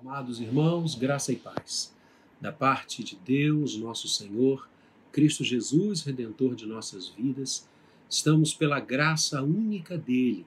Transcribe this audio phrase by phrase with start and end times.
[0.00, 1.94] Amados irmãos, graça e paz.
[2.40, 4.68] Da parte de Deus, nosso Senhor,
[5.12, 7.68] Cristo Jesus, redentor de nossas vidas,
[8.10, 10.44] estamos pela graça única dele,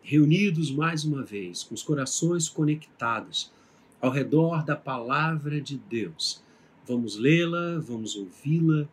[0.00, 3.50] reunidos mais uma vez, com os corações conectados
[4.00, 6.40] ao redor da palavra de Deus.
[6.86, 8.88] Vamos lê-la, vamos ouvi-la,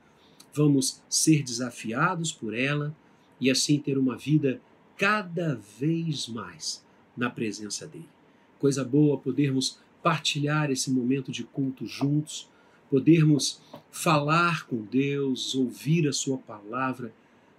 [0.52, 2.93] vamos ser desafiados por ela
[3.39, 4.59] e assim ter uma vida
[4.97, 6.83] cada vez mais
[7.15, 8.09] na presença dele.
[8.57, 12.50] Coisa boa podermos partilhar esse momento de culto juntos,
[12.89, 17.14] podermos falar com Deus, ouvir a Sua palavra,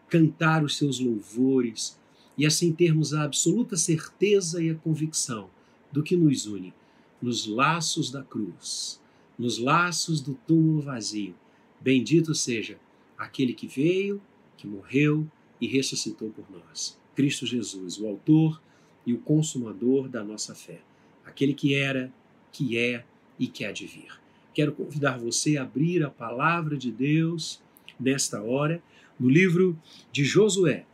[0.08, 1.98] cantar os seus louvores
[2.36, 5.48] e assim termos a absoluta certeza e a convicção
[5.90, 6.74] do que nos une
[7.22, 9.00] nos laços da cruz,
[9.38, 11.36] nos laços do túmulo vazio.
[11.80, 12.78] Bendito seja
[13.16, 14.20] aquele que veio,
[14.56, 15.26] que morreu
[15.60, 16.98] e ressuscitou por nós.
[17.14, 18.60] Cristo Jesus, o Autor
[19.06, 20.80] e o Consumador da nossa fé,
[21.24, 22.12] aquele que era,
[22.52, 23.04] que é
[23.38, 24.12] e que há de vir.
[24.54, 27.62] Quero convidar você a abrir a palavra de Deus
[27.98, 28.82] nesta hora
[29.18, 29.78] no livro
[30.12, 30.84] de Josué.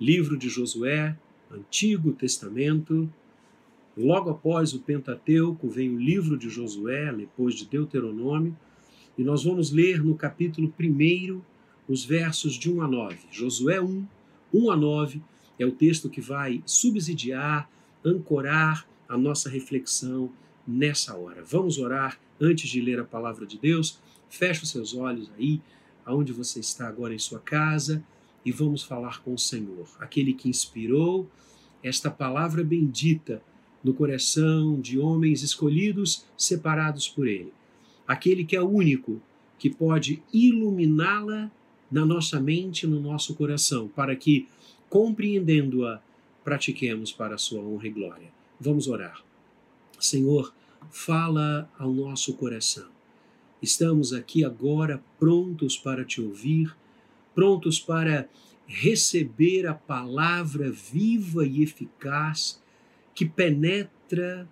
[0.00, 1.16] Livro de Josué,
[1.50, 3.12] Antigo Testamento.
[3.96, 8.56] Logo após o Pentateuco vem o livro de Josué, depois de Deuteronômio,
[9.18, 11.40] e nós vamos ler no capítulo 1
[11.86, 13.18] os versos de 1 a 9.
[13.30, 14.06] Josué 1,
[14.54, 15.22] 1 a 9
[15.58, 17.70] é o texto que vai subsidiar,
[18.02, 20.32] ancorar a nossa reflexão
[20.66, 21.42] nessa hora.
[21.42, 23.98] Vamos orar antes de ler a palavra de Deus.
[24.28, 25.60] Feche os seus olhos aí,
[26.04, 28.02] aonde você está agora em sua casa,
[28.44, 31.28] e vamos falar com o Senhor, aquele que inspirou
[31.82, 33.42] esta palavra bendita
[33.82, 37.52] no coração de homens escolhidos, separados por Ele.
[38.06, 39.20] Aquele que é o único
[39.58, 41.50] que pode iluminá-la
[41.90, 44.48] na nossa mente, no nosso coração, para que,
[44.88, 46.00] compreendendo-a,
[46.42, 48.28] pratiquemos para a sua honra e glória.
[48.58, 49.22] Vamos orar.
[50.04, 50.52] Senhor,
[50.90, 52.88] fala ao nosso coração.
[53.62, 56.76] Estamos aqui agora prontos para te ouvir,
[57.32, 58.28] prontos para
[58.66, 62.60] receber a palavra viva e eficaz
[63.14, 64.48] que penetra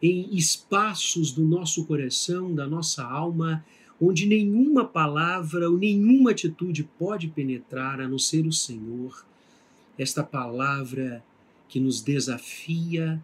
[0.00, 3.62] em espaços do nosso coração, da nossa alma,
[4.00, 9.24] onde nenhuma palavra ou nenhuma atitude pode penetrar a não ser o Senhor.
[9.98, 11.22] Esta palavra
[11.68, 13.22] que nos desafia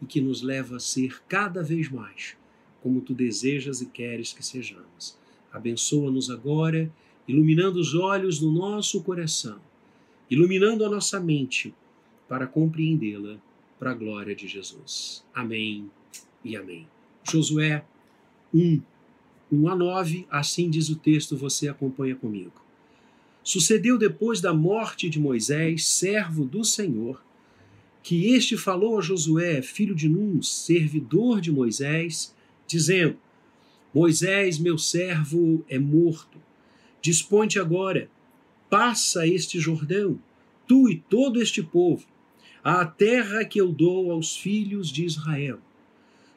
[0.00, 2.36] e que nos leva a ser cada vez mais
[2.82, 5.16] como tu desejas e queres que sejamos.
[5.52, 6.90] Abençoa-nos agora,
[7.26, 9.60] iluminando os olhos do nosso coração,
[10.30, 11.74] iluminando a nossa mente
[12.28, 13.36] para compreendê-la
[13.78, 15.24] para a glória de Jesus.
[15.34, 15.90] Amém
[16.44, 16.86] e amém.
[17.24, 17.84] Josué
[18.54, 18.80] 1,
[19.52, 22.52] 1 a 9, assim diz o texto, você acompanha comigo.
[23.42, 27.22] Sucedeu depois da morte de Moisés, servo do Senhor,
[28.02, 32.34] que este falou a Josué, filho de Num, servidor de Moisés,
[32.66, 33.16] dizendo:
[33.94, 36.38] Moisés, meu servo, é morto.
[37.02, 38.10] Dispõe-te agora,
[38.68, 40.18] passa este Jordão,
[40.66, 42.06] tu e todo este povo,
[42.62, 45.58] à terra que eu dou aos filhos de Israel.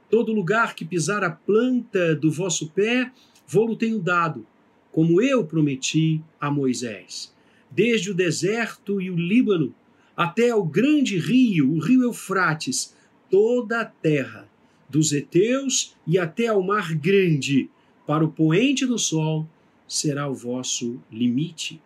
[0.10, 3.12] Todo lugar que pisar a planta do vosso pé,
[3.48, 4.46] vou-lo tenho dado,
[4.92, 7.34] como eu prometi a Moisés.
[7.70, 9.74] Desde o deserto e o Líbano,
[10.16, 12.96] até ao grande rio, o rio Eufrates,
[13.30, 14.48] toda a terra,
[14.90, 17.70] dos heteus e até ao mar grande,
[18.06, 19.48] para o poente do sol,
[19.88, 21.82] será o vosso limite.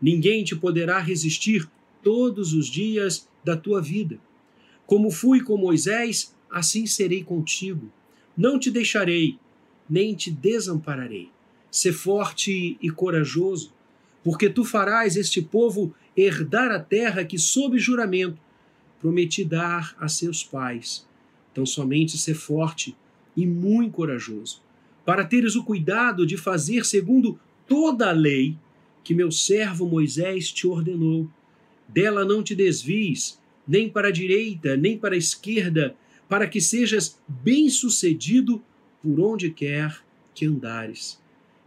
[0.00, 1.68] Ninguém te poderá resistir
[2.02, 4.18] todos os dias da tua vida.
[4.86, 7.92] Como fui com Moisés, assim serei contigo.
[8.36, 9.38] Não te deixarei,
[9.90, 11.30] nem te desampararei.
[11.70, 13.72] Sê forte e corajoso,
[14.24, 18.40] porque tu farás este povo herdar a terra que, sob juramento,
[19.00, 21.06] prometi dar a seus pais.
[21.52, 22.96] Então, somente ser forte
[23.36, 24.60] e muito corajoso,
[25.04, 28.56] para teres o cuidado de fazer segundo toda a lei
[29.04, 31.30] que meu servo Moisés te ordenou.
[31.88, 35.96] Dela não te desvies, nem para a direita, nem para a esquerda,
[36.28, 38.62] para que sejas bem-sucedido
[39.02, 40.02] por onde quer
[40.34, 41.18] que andares.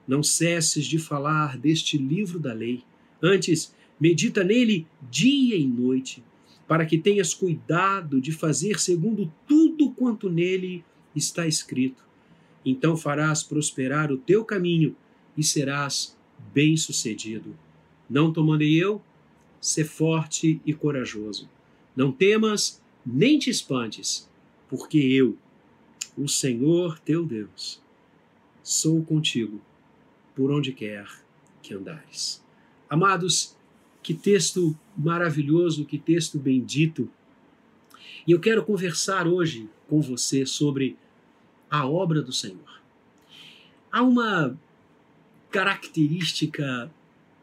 [0.08, 2.84] Não cesses de falar deste livro da lei.
[3.22, 6.24] Antes, Medita nele dia e noite,
[6.68, 10.84] para que tenhas cuidado de fazer segundo tudo quanto nele
[11.16, 12.04] está escrito.
[12.66, 14.96] Então farás prosperar o teu caminho
[15.38, 16.18] e serás
[16.52, 17.56] bem-sucedido.
[18.10, 19.00] Não te mandei eu?
[19.60, 21.48] Sê forte e corajoso.
[21.96, 24.28] Não temas, nem te espantes,
[24.68, 25.38] porque eu,
[26.18, 27.80] o Senhor teu Deus,
[28.64, 29.62] sou contigo
[30.36, 31.08] por onde quer
[31.62, 32.44] que andares.
[32.90, 33.56] Amados,
[34.02, 37.10] que texto maravilhoso, que texto bendito.
[38.26, 40.98] E eu quero conversar hoje com você sobre
[41.70, 42.82] a obra do Senhor.
[43.92, 44.58] Há uma
[45.50, 46.92] característica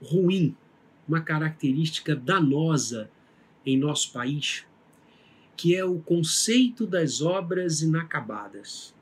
[0.03, 0.57] ruim,
[1.07, 3.11] uma característica danosa
[3.65, 4.65] em nosso país,
[5.57, 8.95] que é o conceito das obras inacabadas,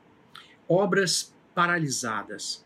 [0.68, 2.65] obras paralisadas,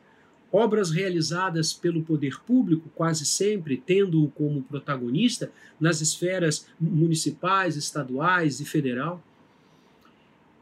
[0.52, 8.64] obras realizadas pelo poder público, quase sempre tendo-o como protagonista nas esferas municipais, estaduais e
[8.64, 9.22] federal.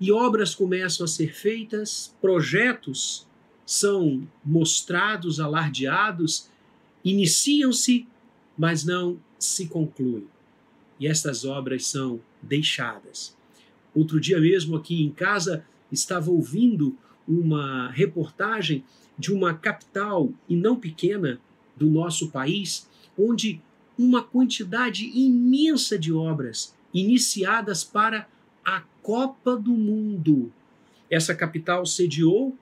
[0.01, 3.27] E obras começam a ser feitas, projetos
[3.65, 6.49] são mostrados, alardeados,
[7.05, 8.07] iniciam-se,
[8.57, 10.27] mas não se concluem.
[11.01, 13.37] E estas obras são deixadas.
[13.95, 16.97] Outro dia mesmo aqui em casa estava ouvindo
[17.27, 18.85] uma reportagem
[19.19, 21.41] de uma capital e não pequena
[21.77, 22.89] do nosso país,
[23.19, 23.61] onde
[23.99, 28.29] uma quantidade imensa de obras iniciadas para
[28.65, 30.53] a Copa do Mundo.
[31.11, 32.57] Essa capital sediou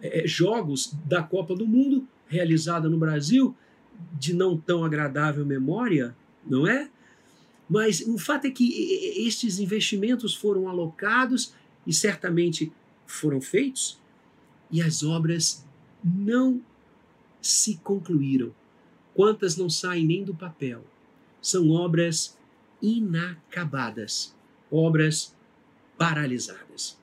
[0.00, 3.54] é, jogos da Copa do Mundo, realizada no Brasil,
[4.12, 6.14] de não tão agradável memória,
[6.46, 6.88] não é?
[7.68, 11.52] Mas o fato é que estes investimentos foram alocados
[11.86, 12.72] e certamente
[13.06, 13.98] foram feitos,
[14.70, 15.65] e as obras
[16.06, 16.62] não
[17.42, 18.54] se concluíram.
[19.12, 20.84] Quantas não saem nem do papel?
[21.42, 22.38] São obras
[22.80, 24.34] inacabadas,
[24.70, 25.34] obras
[25.98, 26.96] paralisadas.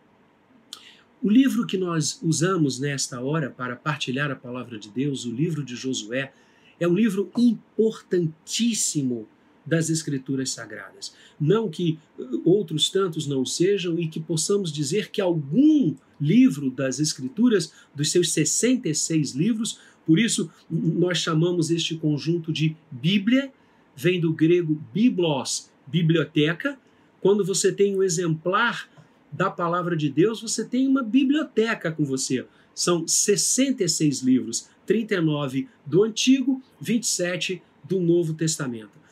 [1.21, 5.63] O livro que nós usamos nesta hora para partilhar a palavra de Deus, o livro
[5.63, 6.33] de Josué,
[6.79, 9.27] é um livro importantíssimo
[9.65, 11.13] das Escrituras Sagradas.
[11.39, 11.97] Não que
[12.43, 18.31] outros tantos não sejam e que possamos dizer que algum livro das Escrituras, dos seus
[18.31, 23.51] 66 livros, por isso nós chamamos este conjunto de Bíblia,
[23.95, 26.77] vem do grego biblos, biblioteca.
[27.21, 28.89] Quando você tem um exemplar
[29.31, 32.45] da palavra de Deus, você tem uma biblioteca com você.
[32.75, 39.02] São 66 livros, 39 do Antigo, 27 do Novo Testamento.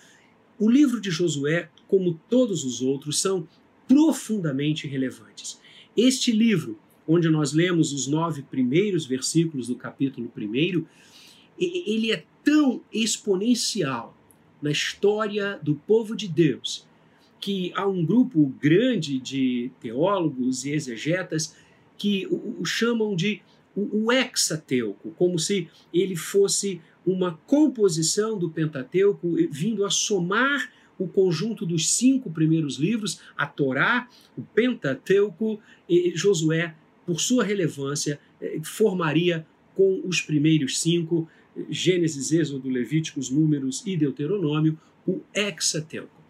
[0.61, 3.47] O livro de Josué, como todos os outros, são
[3.87, 5.59] profundamente relevantes.
[5.97, 6.77] Este livro
[7.07, 10.85] onde nós lemos os nove primeiros versículos do capítulo 1,
[11.57, 14.15] ele é tão exponencial
[14.61, 16.85] na história do povo de Deus
[17.39, 21.55] que há um grupo grande de teólogos e exegetas
[21.97, 23.41] que o, chamam de
[23.75, 31.65] o, hexateuco, como se ele fosse uma composição do Pentateuco vindo a somar o conjunto
[31.65, 34.07] dos cinco primeiros livros, a Torá,
[34.37, 35.59] o Pentateuco
[35.89, 36.75] e Josué
[37.05, 41.27] por sua relevância, eh, formaria com os primeiros cinco,
[41.69, 46.21] Gênesis, Êxodo, Levíticos, Números e Deuteronômio, o Hexateuco.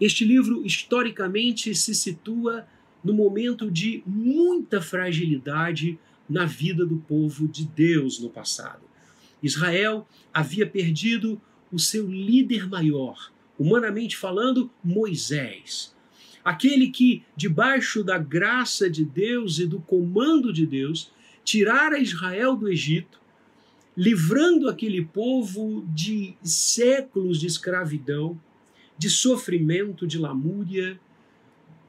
[0.00, 2.66] Este livro, historicamente, se situa
[3.02, 5.98] no momento de muita fragilidade
[6.28, 8.87] na vida do povo de Deus no passado.
[9.42, 11.40] Israel havia perdido
[11.70, 15.94] o seu líder maior, humanamente falando, Moisés.
[16.44, 21.12] Aquele que, debaixo da graça de Deus e do comando de Deus,
[21.44, 23.20] tirara Israel do Egito,
[23.96, 28.40] livrando aquele povo de séculos de escravidão,
[28.96, 30.98] de sofrimento, de lamúria,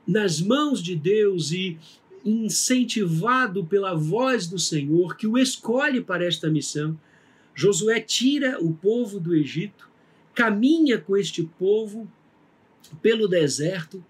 [0.08, 1.78] nas mãos de Deus e
[2.26, 7.00] incentivado pela voz do Senhor, que o escolhe para esta missão,
[7.60, 9.90] Josué tira o povo do Egito,
[10.34, 12.10] caminha com este povo
[13.02, 14.02] pelo deserto,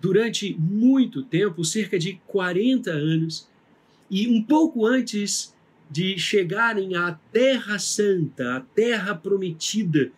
[0.00, 3.46] durante muito tempo, cerca de 40 anos,
[4.10, 5.54] e um pouco antes
[5.90, 10.10] de chegarem à Terra Santa, a Terra Prometida,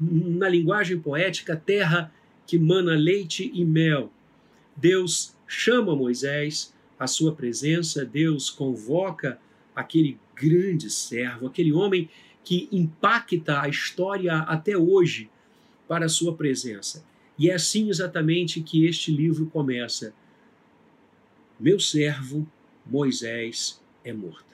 [0.00, 2.10] na linguagem poética, terra
[2.46, 4.10] que mana leite e mel.
[4.74, 9.38] Deus chama Moisés à sua presença, Deus convoca
[9.74, 12.08] aquele grande servo, aquele homem
[12.44, 15.30] que impacta a história até hoje
[15.88, 17.04] para a sua presença.
[17.38, 20.14] E é assim exatamente que este livro começa.
[21.58, 22.46] Meu servo
[22.84, 24.46] Moisés é morto.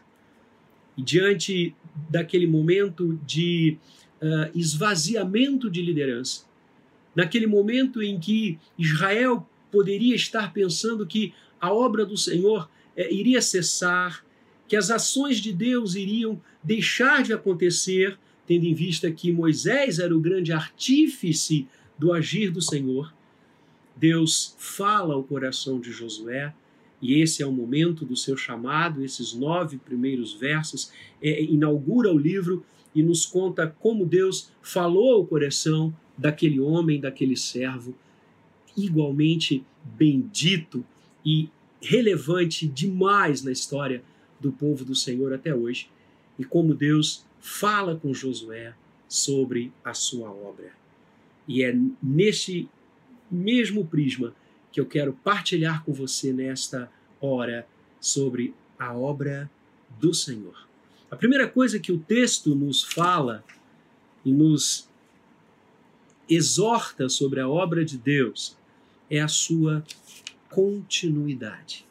[0.96, 1.74] E diante
[2.08, 3.76] daquele momento de
[4.20, 6.44] uh, esvaziamento de liderança,
[7.14, 13.40] naquele momento em que Israel poderia estar pensando que a obra do Senhor eh, iria
[13.40, 14.24] cessar,
[14.72, 20.16] que as ações de Deus iriam deixar de acontecer, tendo em vista que Moisés era
[20.16, 23.12] o grande artífice do agir do Senhor,
[23.94, 26.54] Deus fala ao coração de Josué,
[27.02, 30.90] e esse é o momento do seu chamado, esses nove primeiros versos,
[31.22, 32.64] é, inaugura o livro
[32.94, 37.94] e nos conta como Deus falou ao coração daquele homem, daquele servo,
[38.74, 40.82] igualmente bendito
[41.22, 44.02] e relevante demais na história
[44.42, 45.88] do povo do Senhor até hoje
[46.38, 48.74] e como Deus fala com Josué
[49.08, 50.72] sobre a sua obra.
[51.46, 52.68] E é neste
[53.30, 54.34] mesmo prisma
[54.70, 57.66] que eu quero partilhar com você nesta hora
[58.00, 59.50] sobre a obra
[60.00, 60.66] do Senhor.
[61.10, 63.44] A primeira coisa que o texto nos fala
[64.24, 64.88] e nos
[66.28, 68.56] exorta sobre a obra de Deus
[69.10, 69.84] é a sua
[70.48, 71.86] continuidade.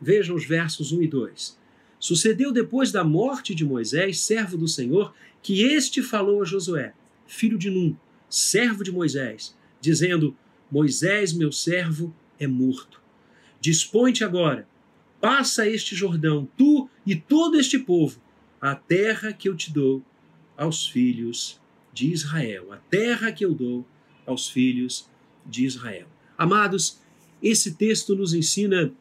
[0.00, 1.61] Vejam os versos 1 e 2.
[2.02, 6.94] Sucedeu depois da morte de Moisés, servo do Senhor, que este falou a Josué,
[7.28, 7.94] filho de Num,
[8.28, 10.36] servo de Moisés, dizendo:
[10.68, 13.00] Moisés, meu servo, é morto.
[13.60, 14.66] Dispõe-te agora,
[15.20, 18.20] passa este Jordão, tu e todo este povo,
[18.60, 20.02] a terra que eu te dou
[20.56, 21.60] aos filhos
[21.92, 23.86] de Israel, a terra que eu dou
[24.26, 25.08] aos filhos
[25.46, 26.08] de Israel.
[26.36, 26.98] Amados,
[27.40, 28.92] esse texto nos ensina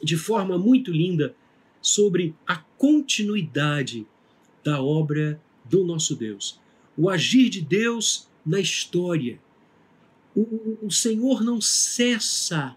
[0.00, 1.34] de forma muito linda
[1.82, 4.06] sobre a continuidade
[4.64, 6.58] da obra do nosso Deus,
[6.96, 9.40] o agir de Deus na história.
[10.34, 12.74] O, o, Senhor não cessa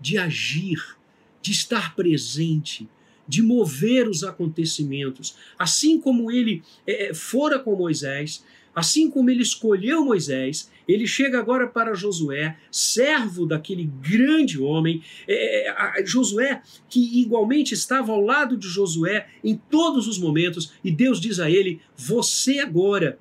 [0.00, 0.96] de agir,
[1.42, 2.88] de estar presente,
[3.28, 5.36] de mover os acontecimentos.
[5.58, 8.42] Assim como ele é, fora com Moisés,
[8.76, 15.02] Assim como ele escolheu Moisés, ele chega agora para Josué, servo daquele grande homem.
[15.26, 20.90] É, é Josué, que igualmente estava ao lado de Josué em todos os momentos, e
[20.90, 23.18] Deus diz a ele: Você agora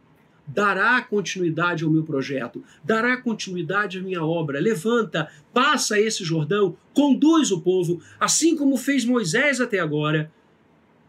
[0.47, 4.59] dará continuidade ao meu projeto, dará continuidade à minha obra.
[4.59, 10.31] Levanta, passa esse Jordão, conduz o povo, assim como fez Moisés até agora.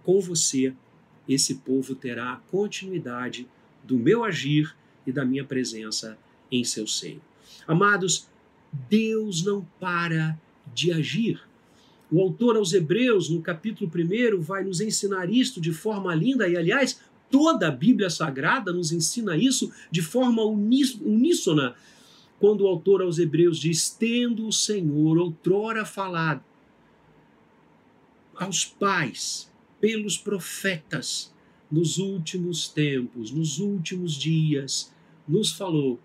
[0.03, 0.73] Com você,
[1.29, 3.47] esse povo terá continuidade
[3.85, 4.75] do meu agir
[5.07, 6.17] e da minha presença
[6.50, 7.21] em seu seio.
[7.67, 8.29] Amados,
[8.88, 10.38] Deus não para
[10.75, 11.41] de agir.
[12.11, 16.57] O autor aos Hebreus, no capítulo 1, vai nos ensinar isto de forma linda, e
[16.57, 17.00] aliás,
[17.31, 21.75] toda a Bíblia Sagrada nos ensina isso de forma uníssona,
[22.38, 26.45] quando o autor aos Hebreus diz: Tendo o Senhor outrora falado
[28.37, 29.50] aos pais,
[29.81, 31.35] pelos profetas,
[31.71, 34.93] nos últimos tempos, nos últimos dias,
[35.26, 35.99] nos falou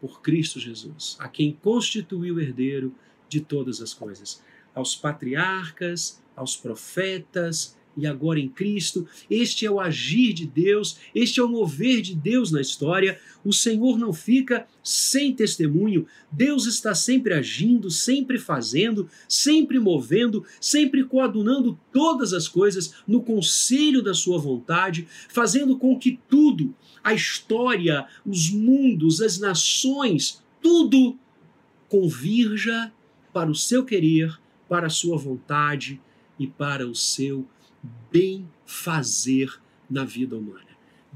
[0.00, 2.94] por Cristo Jesus, a quem constituiu herdeiro
[3.28, 4.42] de todas as coisas,
[4.74, 9.06] aos patriarcas, aos profetas e agora em Cristo.
[9.28, 13.18] Este é o agir de Deus, este é o mover de Deus na história.
[13.44, 16.06] O Senhor não fica sem testemunho.
[16.30, 24.00] Deus está sempre agindo, sempre fazendo, sempre movendo, sempre coadunando todas as coisas no conselho
[24.00, 31.18] da sua vontade, fazendo com que tudo, a história, os mundos, as nações, tudo
[31.88, 32.92] convirja
[33.32, 34.38] para o seu querer,
[34.68, 36.00] para a sua vontade
[36.38, 37.46] e para o seu
[38.10, 40.68] bem fazer na vida humana.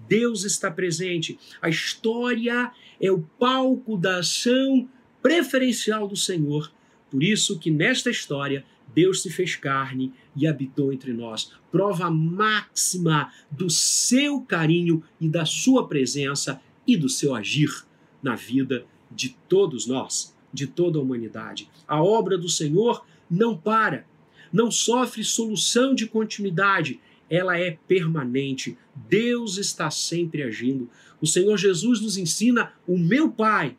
[0.09, 1.39] Deus está presente.
[1.61, 4.89] A história é o palco da ação
[5.23, 6.73] preferencial do Senhor.
[7.11, 11.52] Por isso que nesta história Deus se fez carne e habitou entre nós.
[11.70, 17.84] Prova máxima do seu carinho e da sua presença e do seu agir
[18.22, 21.68] na vida de todos nós, de toda a humanidade.
[21.87, 24.06] A obra do Senhor não para
[24.52, 28.76] não sofre solução de continuidade, ela é permanente.
[28.94, 30.90] Deus está sempre agindo.
[31.20, 33.76] O Senhor Jesus nos ensina: o meu Pai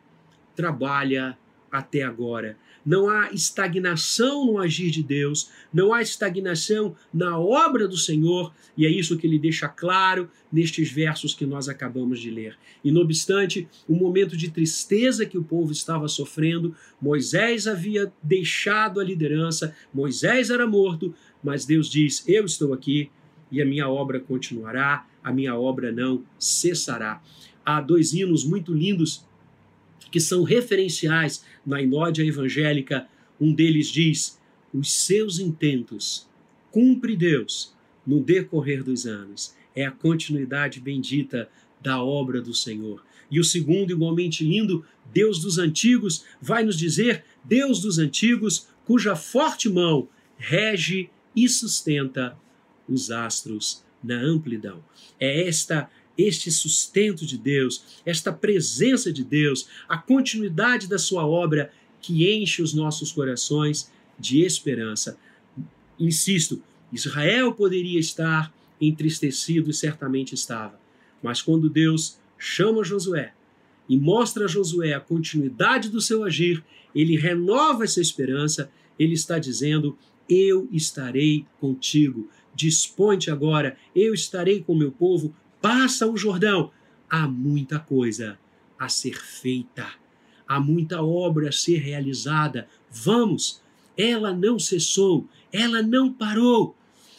[0.56, 1.38] trabalha
[1.70, 2.58] até agora.
[2.84, 8.84] Não há estagnação no agir de Deus, não há estagnação na obra do Senhor, e
[8.84, 12.58] é isso que ele deixa claro nestes versos que nós acabamos de ler.
[12.84, 19.00] E não obstante o momento de tristeza que o povo estava sofrendo, Moisés havia deixado
[19.00, 23.10] a liderança, Moisés era morto, mas Deus diz: Eu estou aqui
[23.50, 27.22] e a minha obra continuará, a minha obra não cessará.
[27.64, 29.24] Há dois hinos muito lindos
[30.10, 33.06] que são referenciais na inódia evangélica.
[33.40, 34.40] Um deles diz:
[34.72, 36.28] Os seus intentos
[36.70, 37.74] cumpre Deus
[38.06, 39.54] no decorrer dos anos.
[39.74, 41.48] É a continuidade bendita
[41.80, 43.04] da obra do Senhor.
[43.30, 49.16] E o segundo, igualmente lindo, Deus dos antigos, vai nos dizer: Deus dos antigos, cuja
[49.16, 52.36] forte mão rege e sustenta
[52.88, 54.84] os astros na amplidão.
[55.18, 61.72] É esta este sustento de Deus, esta presença de Deus, a continuidade da sua obra
[62.00, 65.18] que enche os nossos corações de esperança.
[65.98, 70.78] Insisto, Israel poderia estar entristecido e certamente estava,
[71.22, 73.32] mas quando Deus chama Josué
[73.88, 76.62] e mostra a Josué a continuidade do seu agir,
[76.94, 82.28] ele renova essa esperança, ele está dizendo: eu estarei contigo.
[82.54, 85.34] Dispõe-te agora, eu estarei com meu povo.
[85.64, 86.70] Passa o Jordão.
[87.08, 88.38] Há muita coisa
[88.78, 89.90] a ser feita,
[90.46, 92.68] há muita obra a ser realizada.
[92.90, 93.62] Vamos!
[93.96, 96.76] Ela não cessou, ela não parou,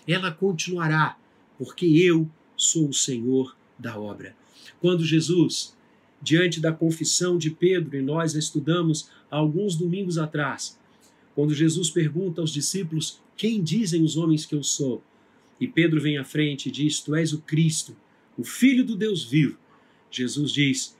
[0.07, 1.17] ela continuará,
[1.57, 4.35] porque eu sou o Senhor da obra.
[4.79, 5.75] Quando Jesus,
[6.21, 10.79] diante da confissão de Pedro, e nós estudamos alguns domingos atrás,
[11.33, 15.03] quando Jesus pergunta aos discípulos: Quem dizem os homens que eu sou?
[15.59, 17.97] E Pedro vem à frente e diz: Tu és o Cristo,
[18.37, 19.57] o Filho do Deus vivo.
[20.09, 20.97] Jesus diz: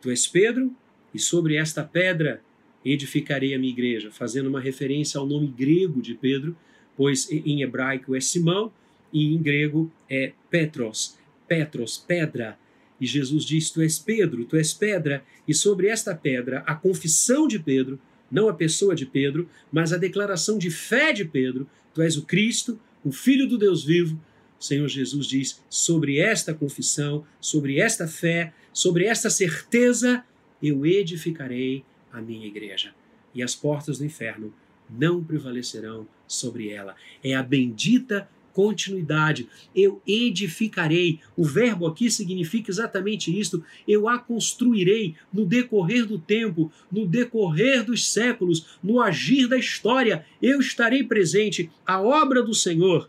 [0.00, 0.74] Tu és Pedro,
[1.12, 2.42] e sobre esta pedra
[2.84, 6.56] edificarei a minha igreja, fazendo uma referência ao nome grego de Pedro,
[6.96, 8.72] pois em hebraico é Simão
[9.12, 12.58] e em grego é Petros, Petros, pedra.
[13.00, 17.46] E Jesus diz: Tu és Pedro, tu és pedra, e sobre esta pedra a confissão
[17.46, 17.98] de Pedro
[18.30, 22.22] não a pessoa de Pedro, mas a declaração de fé de Pedro: Tu és o
[22.22, 24.20] Cristo, o Filho do Deus vivo.
[24.58, 30.24] O Senhor Jesus diz: sobre esta confissão, sobre esta fé, sobre esta certeza,
[30.62, 32.94] eu edificarei a minha igreja,
[33.34, 34.52] e as portas do inferno
[34.90, 36.96] não prevalecerão sobre ela.
[37.22, 39.48] É a bendita continuidade.
[39.72, 41.20] Eu edificarei.
[41.36, 43.62] O verbo aqui significa exatamente isto.
[43.86, 50.26] Eu a construirei no decorrer do tempo, no decorrer dos séculos, no agir da história.
[50.42, 51.70] Eu estarei presente.
[51.86, 53.08] A obra do Senhor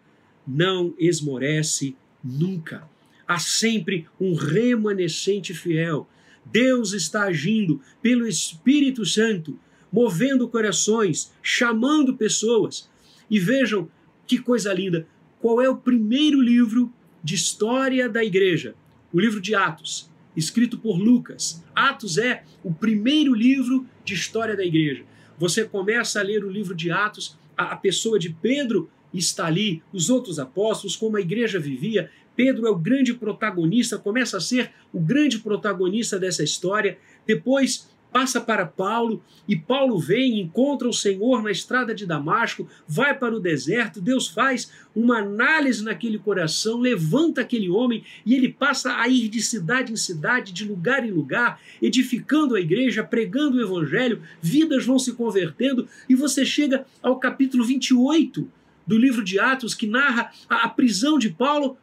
[0.50, 2.89] não esmorece nunca.
[3.27, 6.10] Há sempre um remanescente fiel.
[6.44, 9.60] Deus está agindo pelo Espírito Santo,
[9.91, 12.89] movendo corações, chamando pessoas.
[13.29, 13.88] E vejam
[14.25, 15.08] que coisa linda
[15.39, 16.91] qual é o primeiro livro
[17.24, 18.75] de história da igreja?
[19.13, 21.63] O livro de Atos, escrito por Lucas.
[21.74, 25.03] Atos é o primeiro livro de história da igreja.
[25.38, 30.10] Você começa a ler o livro de Atos, a, pessoa de Pedro está ali, os
[30.10, 32.10] outros apóstolos, como a igreja vivia.
[32.36, 36.98] Pedro é o grande protagonista, começa a ser o grande protagonista dessa história.
[37.26, 43.17] Depois passa para Paulo e Paulo vem, encontra o Senhor na estrada de Damasco, vai
[43.17, 48.98] para o deserto, Deus faz uma análise naquele coração, levanta aquele homem e ele passa
[48.98, 53.62] a ir de cidade em cidade, de lugar em lugar, edificando a igreja, pregando o
[53.62, 58.59] evangelho, vidas vão se convertendo e você chega ao capítulo 28
[58.89, 61.78] do livro de Atos que narra a, a prisão de Paulo.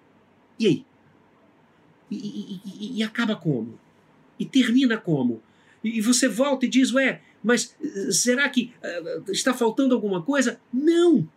[0.58, 0.86] E aí?
[2.10, 3.78] E, e, e, acaba como?
[4.36, 5.40] E termina como?
[5.84, 10.60] E você volta e diz, ué, mas eh, será que uh, está faltando alguma coisa?
[10.72, 11.28] Não!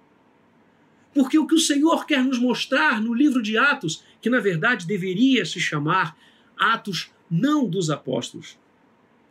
[1.13, 4.87] Porque o que o Senhor quer nos mostrar no livro de Atos, que na verdade
[4.87, 6.17] deveria se chamar
[6.57, 8.57] Atos não dos apóstolos,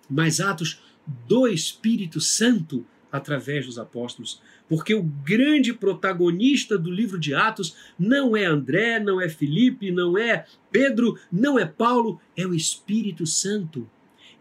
[0.09, 0.81] mas Atos
[1.27, 4.41] do Espírito Santo através dos apóstolos.
[4.69, 10.19] Porque o grande protagonista do livro de Atos não é André, não é Felipe, não
[10.19, 13.89] é Pedro, não é Paulo, é o Espírito Santo.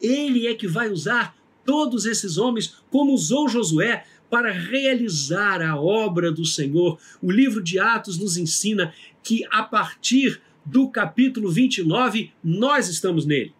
[0.02, 6.32] Ele é que vai usar todos esses homens, como usou Josué, para realizar a obra
[6.32, 7.00] do Senhor.
[7.22, 13.54] O livro de Atos nos ensina que a partir do capítulo 29, nós estamos nele.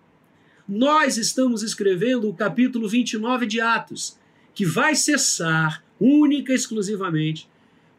[0.68, 4.18] Nós estamos escrevendo o capítulo 29 de Atos,
[4.58, 7.48] que vai cessar única e exclusivamente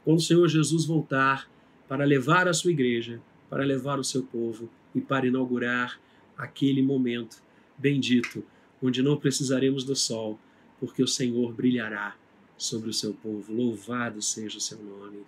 [0.04, 1.48] quando o Senhor Jesus voltar
[1.86, 6.00] para levar a sua igreja, para levar o seu povo e para inaugurar
[6.36, 7.40] aquele momento
[7.78, 8.44] bendito,
[8.82, 10.36] onde não precisaremos do sol,
[10.80, 12.16] porque o Senhor brilhará
[12.56, 13.54] sobre o seu povo.
[13.54, 15.18] Louvado seja o seu nome.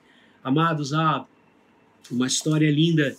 [0.43, 1.25] Amados, há
[2.11, 3.17] uma história linda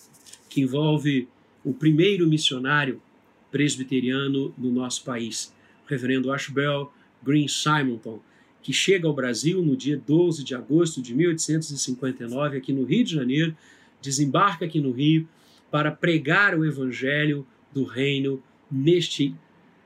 [0.49, 1.29] que envolve
[1.63, 3.01] o primeiro missionário
[3.49, 6.91] presbiteriano no nosso país, o reverendo Ashbel
[7.23, 8.19] Green Simonton,
[8.61, 13.13] que chega ao Brasil no dia 12 de agosto de 1859, aqui no Rio de
[13.13, 13.55] Janeiro,
[14.01, 15.27] desembarca aqui no Rio
[15.69, 19.35] para pregar o evangelho do reino neste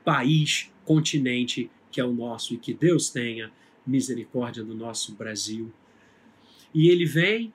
[0.04, 3.50] país, continente que é o nosso e que Deus tenha
[3.86, 5.72] misericórdia do nosso Brasil.
[6.74, 7.52] E ele vem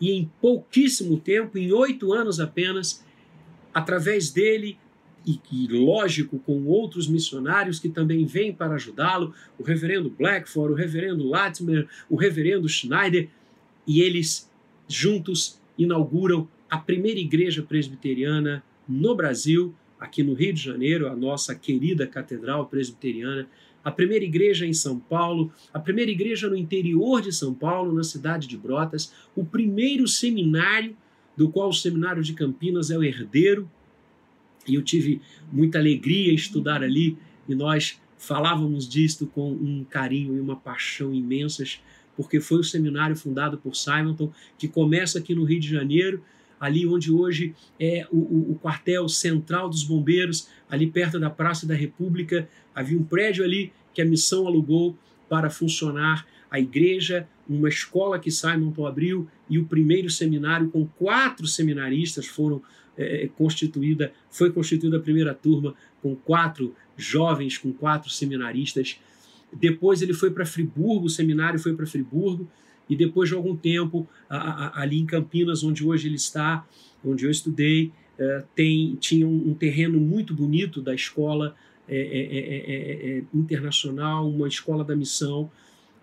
[0.00, 3.04] e em pouquíssimo tempo, em oito anos apenas,
[3.72, 4.76] através dele
[5.26, 10.76] e, e, lógico com outros missionários que também vêm para ajudá-lo, o reverendo Blackford, o
[10.76, 13.28] reverendo Latimer, o reverendo Schneider,
[13.86, 14.50] e eles
[14.88, 21.54] juntos inauguram a primeira igreja presbiteriana no Brasil, aqui no Rio de Janeiro, a nossa
[21.54, 23.48] querida Catedral Presbiteriana,
[23.84, 28.04] a primeira igreja em São Paulo, a primeira igreja no interior de São Paulo, na
[28.04, 30.96] cidade de Brotas, o primeiro seminário,
[31.36, 33.70] do qual o Seminário de Campinas é o herdeiro,
[34.66, 35.20] e eu tive
[35.50, 37.16] muita alegria em estudar ali,
[37.48, 41.80] e nós falávamos disto com um carinho e uma paixão imensas,
[42.16, 46.22] porque foi o seminário fundado por Simonton, que começa aqui no Rio de Janeiro,
[46.60, 51.66] ali onde hoje é o, o, o quartel central dos bombeiros, ali perto da Praça
[51.66, 52.48] da República.
[52.72, 54.96] Havia um prédio ali que a missão alugou
[55.28, 61.46] para funcionar a igreja, uma escola que Simonton abriu e o primeiro seminário com quatro
[61.46, 62.62] seminaristas foram
[62.96, 68.98] é, constituída, foi constituída a primeira turma com quatro jovens, com quatro seminaristas.
[69.52, 72.48] Depois ele foi para Friburgo, o seminário foi para Friburgo,
[72.88, 76.66] e depois de algum tempo, a, a, ali em Campinas, onde hoje ele está,
[77.04, 81.56] onde eu estudei, é, tem, tinha um, um, terreno muito bonito da escola
[81.88, 85.50] é, é, é internacional, uma escola da missão,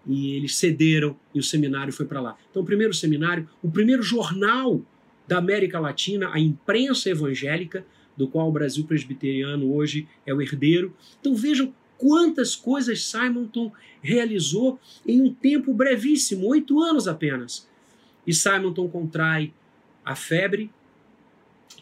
[0.07, 2.37] e eles cederam e o seminário foi para lá.
[2.49, 4.81] Então, o primeiro seminário, o primeiro jornal
[5.29, 7.85] da América Latina, a imprensa evangélica,
[8.17, 10.91] do qual o Brasil presbiteriano hoje é o herdeiro.
[11.19, 17.69] Então vejam quantas coisas Simonton realizou em um tempo brevíssimo, oito anos apenas.
[18.25, 19.53] E Simonton contrai
[20.03, 20.71] a febre,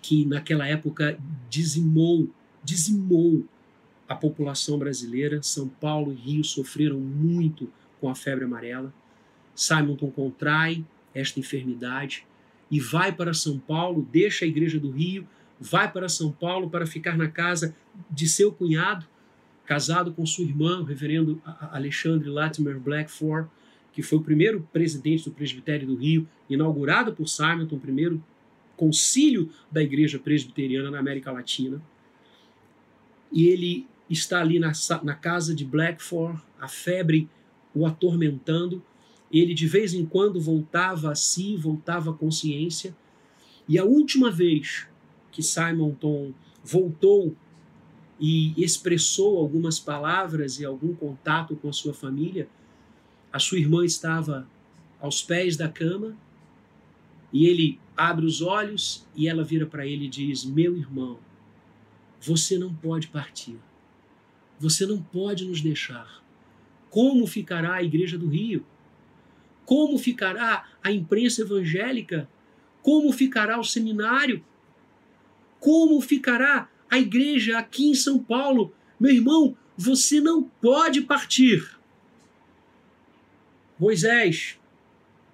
[0.01, 1.17] que naquela época
[1.49, 2.29] dizimou,
[2.61, 3.45] dizimou
[4.09, 5.41] a população brasileira.
[5.41, 8.93] São Paulo e Rio sofreram muito com a febre amarela.
[9.55, 10.83] Simonton contrai
[11.15, 12.27] esta enfermidade
[12.69, 15.27] e vai para São Paulo, deixa a igreja do Rio,
[15.59, 17.75] vai para São Paulo para ficar na casa
[18.09, 19.05] de seu cunhado,
[19.65, 23.49] casado com sua irmã, o reverendo Alexandre Latimer Blackford,
[23.91, 28.23] que foi o primeiro presidente do presbitério do Rio, inaugurado por Simonton, o primeiro
[28.75, 31.81] concílio da igreja presbiteriana na América Latina.
[33.31, 34.71] E ele está ali na,
[35.03, 37.27] na casa de Blackford, a febre
[37.73, 38.81] o atormentando,
[39.31, 42.95] ele de vez em quando voltava a si, voltava à consciência.
[43.67, 44.87] E a última vez
[45.31, 47.35] que Simonton voltou
[48.19, 52.47] e expressou algumas palavras e algum contato com a sua família,
[53.31, 54.47] a sua irmã estava
[54.99, 56.17] aos pés da cama
[57.31, 61.19] e ele abre os olhos e ela vira para ele e diz: Meu irmão,
[62.19, 63.57] você não pode partir.
[64.59, 66.23] Você não pode nos deixar.
[66.89, 68.65] Como ficará a Igreja do Rio?
[69.67, 72.29] Como ficará a imprensa evangélica?
[72.81, 74.41] Como ficará o seminário?
[75.59, 78.73] Como ficará a igreja aqui em São Paulo?
[78.97, 81.77] Meu irmão, você não pode partir.
[83.77, 84.57] Moisés,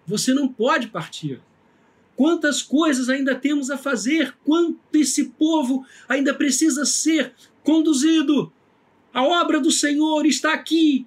[0.04, 1.40] você não pode partir.
[2.16, 4.36] Quantas coisas ainda temos a fazer?
[4.44, 8.52] Quanto esse povo ainda precisa ser conduzido?
[9.14, 11.06] A obra do Senhor está aqui.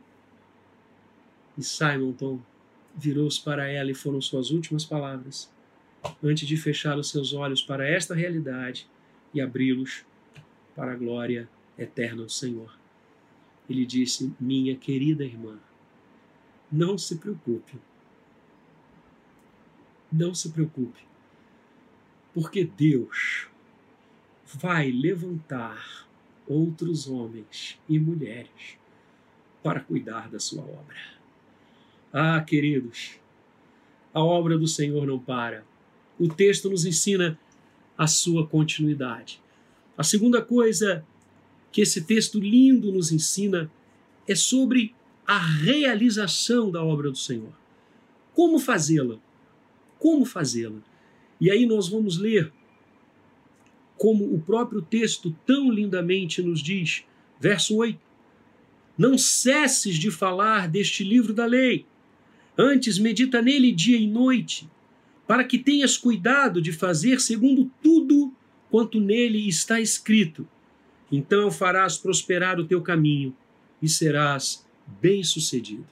[1.59, 2.41] E Simonton
[2.97, 5.53] virou-se para ela e foram suas últimas palavras,
[6.23, 8.89] antes de fechar os seus olhos para esta realidade
[9.35, 10.05] e abri-los
[10.75, 12.77] para a glória eterna do Senhor.
[13.69, 15.59] Ele disse: Minha querida irmã,
[16.71, 17.79] não se preocupe.
[20.11, 21.01] Não se preocupe,
[22.33, 23.49] porque Deus
[24.45, 26.07] vai levantar
[26.47, 28.79] outros homens e mulheres
[29.65, 31.16] para cuidar da sua obra.
[32.19, 33.21] Ah, queridos,
[34.15, 35.67] a obra do Senhor não para.
[36.19, 37.39] O texto nos ensina
[37.99, 39.39] a sua continuidade.
[39.99, 41.05] A segunda coisa
[41.71, 43.71] que esse texto lindo nos ensina
[44.27, 44.95] é sobre
[45.27, 47.53] a realização da obra do Senhor.
[48.33, 49.19] Como fazê-la?
[49.99, 50.81] Como fazê-la?
[51.39, 52.51] E aí nós vamos ler
[53.99, 57.05] como o próprio texto tão lindamente nos diz,
[57.39, 58.01] verso 8:
[58.97, 61.85] Não cesses de falar deste livro da lei
[62.59, 64.69] Antes, medita nele dia e noite,
[65.27, 68.33] para que tenhas cuidado de fazer segundo tudo
[68.71, 70.49] quanto nele está escrito.
[71.11, 73.35] Então farás prosperar o teu caminho
[73.83, 74.67] e serás
[75.01, 75.87] bem-sucedido.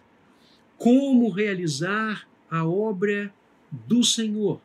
[0.78, 3.32] Como realizar a obra
[3.70, 4.60] do Senhor?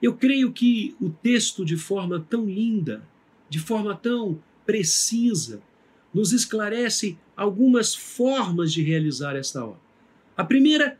[0.00, 3.06] Eu creio que o texto, de forma tão linda,
[3.48, 5.62] de forma tão precisa,
[6.12, 9.89] nos esclarece algumas formas de realizar esta obra.
[10.40, 10.98] A primeira,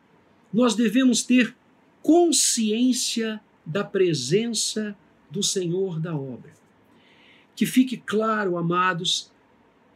[0.53, 1.57] nós devemos ter
[2.03, 4.94] consciência da presença
[5.31, 6.53] do Senhor da obra.
[7.57, 9.33] Que fique claro, amados,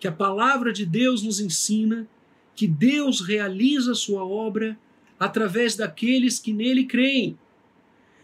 [0.00, 2.08] que a palavra de Deus nos ensina
[2.56, 4.78] que Deus realiza sua obra
[5.20, 7.38] através daqueles que nele creem.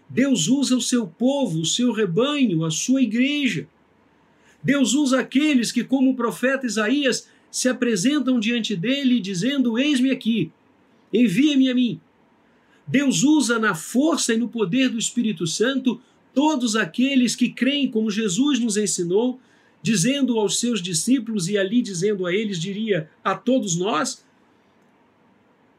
[0.09, 3.69] Deus usa o seu povo, o seu rebanho, a sua igreja.
[4.63, 10.51] Deus usa aqueles que, como o profeta Isaías, se apresentam diante dele dizendo: Eis-me aqui,
[11.13, 12.01] envia-me a mim.
[12.87, 16.01] Deus usa na força e no poder do Espírito Santo
[16.35, 19.41] todos aqueles que creem como Jesus nos ensinou,
[19.83, 24.25] dizendo aos seus discípulos e ali dizendo a eles, diria a todos nós: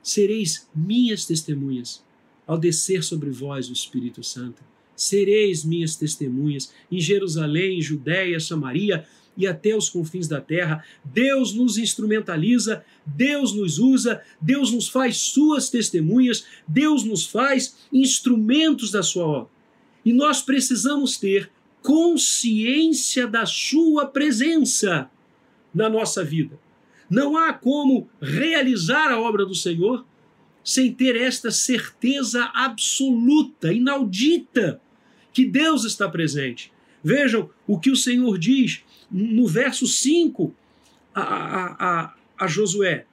[0.02, 2.04] sereis minhas testemunhas
[2.48, 4.63] ao descer sobre vós o Espírito Santo.
[4.96, 9.06] Sereis minhas testemunhas em Jerusalém, Judéia, Samaria
[9.38, 10.84] e até os confins da terra.
[11.04, 18.91] Deus nos instrumentaliza, Deus nos usa, Deus nos faz suas testemunhas, Deus nos faz instrumentos
[18.91, 19.50] da sua obra.
[20.04, 25.10] E nós precisamos ter consciência da sua presença
[25.74, 26.60] na nossa vida.
[27.10, 30.06] Não há como realizar a obra do Senhor
[30.63, 34.80] sem ter esta certeza absoluta, inaudita,
[35.34, 36.72] que Deus está presente.
[37.04, 40.54] Vejam o que o Senhor diz no verso 5
[41.13, 43.06] a, a, a, a Josué: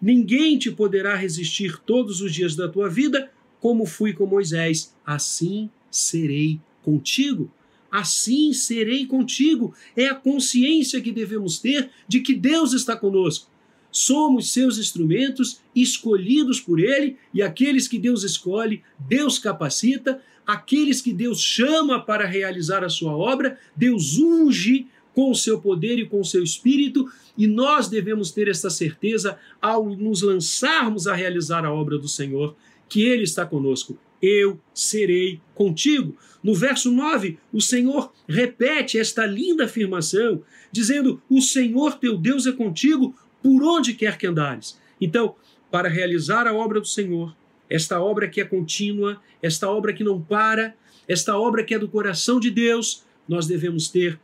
[0.00, 5.68] Ninguém te poderá resistir todos os dias da tua vida, como fui com Moisés, assim
[5.90, 7.50] serei contigo.
[7.90, 9.74] Assim serei contigo.
[9.96, 13.50] É a consciência que devemos ter de que Deus está conosco.
[13.90, 21.12] Somos seus instrumentos escolhidos por Ele, e aqueles que Deus escolhe, Deus capacita, aqueles que
[21.12, 26.20] Deus chama para realizar a sua obra, Deus unge com o seu poder e com
[26.20, 31.72] o seu espírito, e nós devemos ter essa certeza ao nos lançarmos a realizar a
[31.72, 32.54] obra do Senhor,
[32.88, 33.98] que Ele está conosco.
[34.20, 36.16] Eu serei contigo.
[36.42, 42.52] No verso 9, o Senhor repete esta linda afirmação, dizendo: O Senhor teu Deus é
[42.52, 44.78] contigo por onde quer que andares.
[45.00, 45.34] Então,
[45.70, 47.34] para realizar a obra do Senhor,
[47.68, 50.74] esta obra que é contínua, esta obra que não para,
[51.08, 54.18] esta obra que é do coração de Deus, nós devemos ter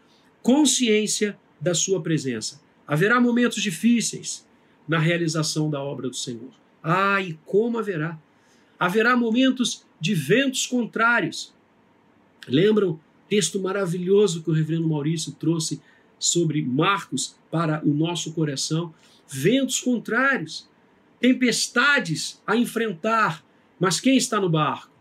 [0.46, 2.62] consciência da sua presença.
[2.86, 4.46] Haverá momentos difíceis
[4.86, 6.52] na realização da obra do Senhor.
[6.80, 8.16] Ah, e como haverá!
[8.78, 11.52] Haverá momentos de ventos contrários.
[12.46, 15.82] Lembram texto maravilhoso que o reverendo Maurício trouxe
[16.16, 18.94] sobre Marcos para o nosso coração?
[19.26, 20.68] Ventos contrários,
[21.18, 23.44] tempestades a enfrentar,
[23.80, 24.92] mas quem está no barco?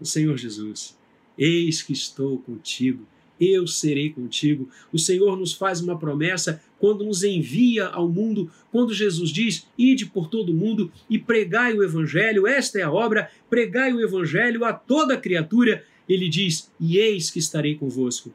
[0.00, 0.98] O Senhor Jesus.
[1.38, 3.06] Eis que estou contigo
[3.40, 4.68] eu serei contigo.
[4.92, 10.06] O Senhor nos faz uma promessa quando nos envia ao mundo, quando Jesus diz: Ide
[10.06, 14.64] por todo o mundo e pregai o Evangelho, esta é a obra, pregai o Evangelho
[14.64, 15.84] a toda criatura.
[16.08, 18.32] Ele diz: E eis que estarei convosco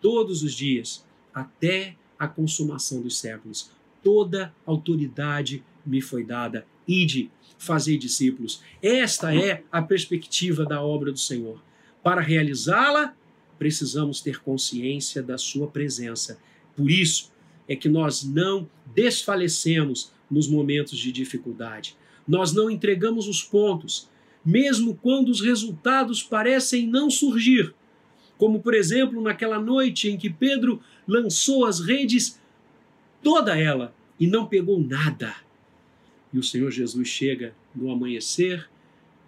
[0.00, 3.70] todos os dias, até a consumação dos séculos.
[4.02, 6.66] Toda autoridade me foi dada.
[6.86, 8.62] Ide, fazei discípulos.
[8.82, 11.62] Esta é a perspectiva da obra do Senhor.
[12.02, 13.14] Para realizá-la,
[13.60, 16.40] precisamos ter consciência da Sua presença.
[16.74, 17.30] Por isso
[17.68, 21.94] é que nós não desfalecemos nos momentos de dificuldade.
[22.26, 24.08] Nós não entregamos os pontos,
[24.42, 27.74] mesmo quando os resultados parecem não surgir.
[28.38, 32.40] Como, por exemplo, naquela noite em que Pedro lançou as redes,
[33.22, 35.36] toda ela, e não pegou nada.
[36.32, 38.70] E o Senhor Jesus chega no amanhecer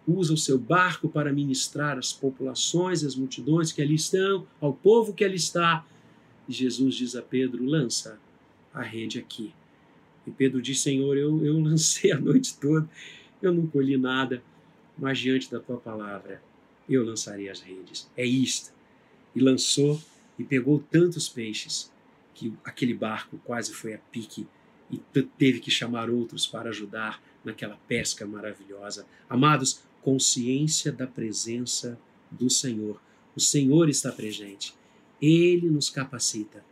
[0.07, 5.13] usa o seu barco para ministrar às populações, às multidões que ali estão, ao povo
[5.13, 5.85] que ali está.
[6.49, 8.19] E Jesus diz a Pedro: lança
[8.73, 9.53] a rede aqui.
[10.27, 12.89] E Pedro diz: Senhor, eu, eu lancei a noite toda,
[13.41, 14.43] eu não colhi nada,
[14.99, 16.43] mas diante da tua palavra
[16.89, 18.11] eu lançarei as redes.
[18.17, 18.73] É isto.
[19.35, 20.01] E lançou
[20.39, 21.91] e pegou tantos peixes
[22.35, 24.47] que aquele barco quase foi a pique
[24.91, 24.99] e
[25.39, 29.07] teve que chamar outros para ajudar naquela pesca maravilhosa.
[29.29, 31.99] Amados, consciência da presença
[32.31, 33.01] do Senhor.
[33.35, 34.75] O Senhor está presente.
[35.21, 36.65] Ele nos capacita.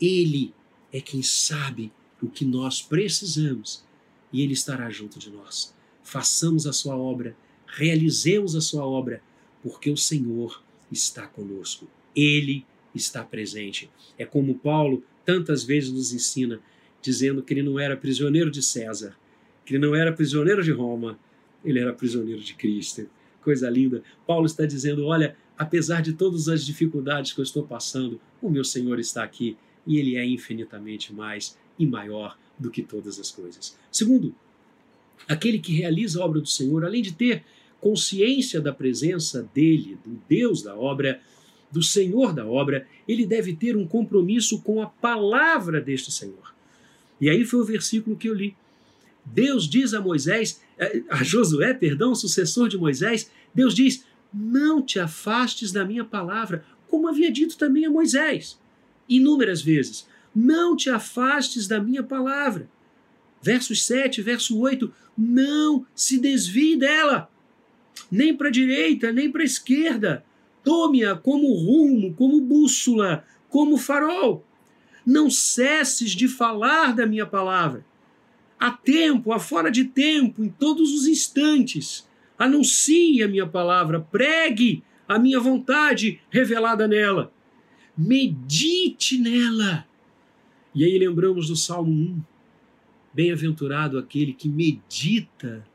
[0.00, 0.54] Ele
[0.92, 3.84] é quem sabe o que nós precisamos
[4.32, 5.74] e ele estará junto de nós.
[6.02, 7.36] Façamos a sua obra,
[7.66, 9.22] realizemos a sua obra,
[9.62, 11.88] porque o Senhor está conosco.
[12.14, 12.64] Ele
[12.94, 13.90] está presente.
[14.16, 16.60] É como Paulo tantas vezes nos ensina,
[17.02, 19.16] dizendo que ele não era prisioneiro de César,
[19.64, 21.18] que ele não era prisioneiro de Roma,
[21.64, 23.08] ele era prisioneiro de Cristo.
[23.42, 24.02] Coisa linda.
[24.26, 28.64] Paulo está dizendo: olha, apesar de todas as dificuldades que eu estou passando, o meu
[28.64, 33.76] Senhor está aqui e ele é infinitamente mais e maior do que todas as coisas.
[33.90, 34.34] Segundo,
[35.28, 37.44] aquele que realiza a obra do Senhor, além de ter
[37.80, 41.20] consciência da presença dele, do Deus da obra,
[41.70, 46.54] do Senhor da obra, ele deve ter um compromisso com a palavra deste Senhor.
[47.20, 48.56] E aí foi o versículo que eu li.
[49.24, 50.60] Deus diz a Moisés,
[51.10, 57.08] a Josué, perdão, sucessor de Moisés, Deus diz: Não te afastes da minha palavra, como
[57.08, 58.58] havia dito também a Moisés,
[59.08, 60.06] inúmeras vezes.
[60.34, 62.68] Não te afastes da minha palavra.
[63.42, 67.28] Versos 7, verso 8: Não se desvie dela,
[68.10, 70.24] nem para a direita, nem para a esquerda.
[70.62, 74.44] Tome-a como rumo, como bússola, como farol.
[75.04, 77.87] Não cesses de falar da minha palavra
[78.58, 82.08] a tempo, a fora de tempo, em todos os instantes.
[82.38, 87.32] Anuncie a minha palavra, pregue a minha vontade revelada nela.
[87.96, 89.86] Medite nela.
[90.74, 92.22] E aí lembramos do Salmo 1.
[93.12, 95.66] Bem-aventurado aquele que medita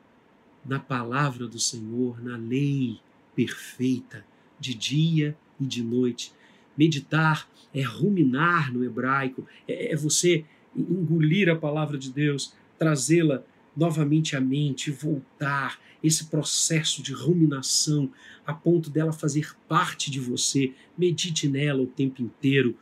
[0.65, 2.99] na palavra do Senhor, na lei
[3.35, 4.25] perfeita,
[4.59, 6.31] de dia e de noite.
[6.77, 13.41] Meditar é ruminar no hebraico, é, é você engolir a palavra de Deus, trazê-la
[13.75, 18.11] novamente à mente, voltar, esse processo de ruminação
[18.45, 20.73] a ponto dela fazer parte de você.
[20.97, 22.77] Medite nela o tempo inteiro.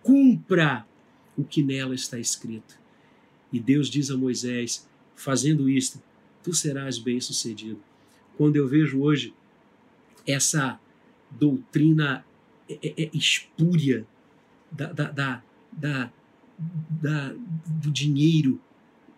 [0.00, 0.86] Cumpra
[1.36, 2.78] o que nela está escrito.
[3.52, 6.00] E Deus diz a Moisés: fazendo isto,
[6.42, 7.82] tu serás bem-sucedido.
[8.36, 9.34] Quando eu vejo hoje
[10.24, 10.78] essa
[11.28, 12.24] doutrina
[12.68, 14.06] é, é, é espúria
[14.70, 16.12] da, da, da, da,
[16.88, 17.34] da
[17.82, 18.60] do dinheiro,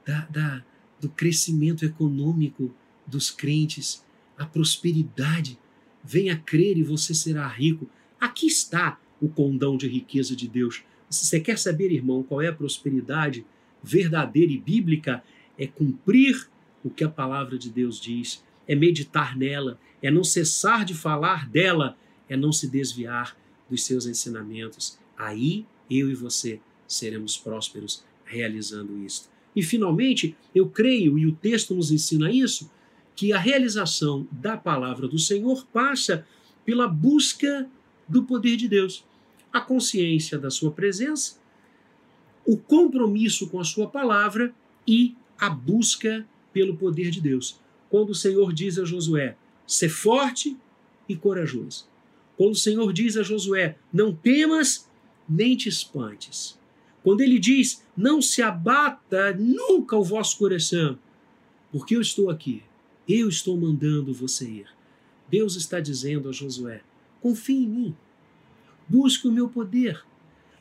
[0.07, 0.65] da, da,
[1.01, 2.75] do crescimento econômico
[3.07, 4.05] dos crentes,
[4.39, 5.59] a prosperidade.
[6.03, 7.89] Venha crer e você será rico.
[8.21, 10.83] Aqui está o condão de riqueza de Deus.
[11.09, 13.45] Se você quer saber, irmão, qual é a prosperidade
[13.83, 15.23] verdadeira e bíblica,
[15.59, 16.49] é cumprir
[16.83, 21.49] o que a palavra de Deus diz, é meditar nela, é não cessar de falar
[21.49, 21.97] dela,
[22.29, 23.37] é não se desviar
[23.69, 24.99] dos seus ensinamentos.
[25.17, 29.29] Aí eu e você seremos prósperos realizando isto.
[29.55, 32.71] E finalmente, eu creio, e o texto nos ensina isso,
[33.15, 36.27] que a realização da palavra do Senhor passa
[36.65, 37.69] pela busca
[38.09, 39.05] do poder de Deus,
[39.53, 41.39] a consciência da sua presença,
[42.45, 44.55] o compromisso com a sua palavra
[44.87, 47.59] e a busca pelo poder de Deus.
[47.89, 49.37] Quando o Senhor diz a Josué:
[49.67, 50.57] "Ser forte
[51.09, 51.87] e corajoso".
[52.37, 54.89] Quando o Senhor diz a Josué: "Não temas
[55.29, 56.59] nem te espantes".
[57.05, 60.99] Quando ele diz: "Não se abata nunca o vosso coração,
[61.71, 62.65] porque eu estou aqui
[63.09, 64.67] eu estou mandando você ir.
[65.29, 66.83] Deus está dizendo a Josué:
[67.21, 67.97] confie em mim.
[68.89, 70.03] Busque o meu poder.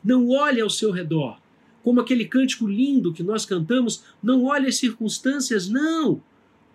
[0.04, 1.40] Não olhe ao seu redor.
[1.84, 6.22] Como aquele cântico lindo que nós cantamos, não olhe as circunstâncias, não.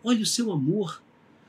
[0.03, 1.03] Olhe o seu amor.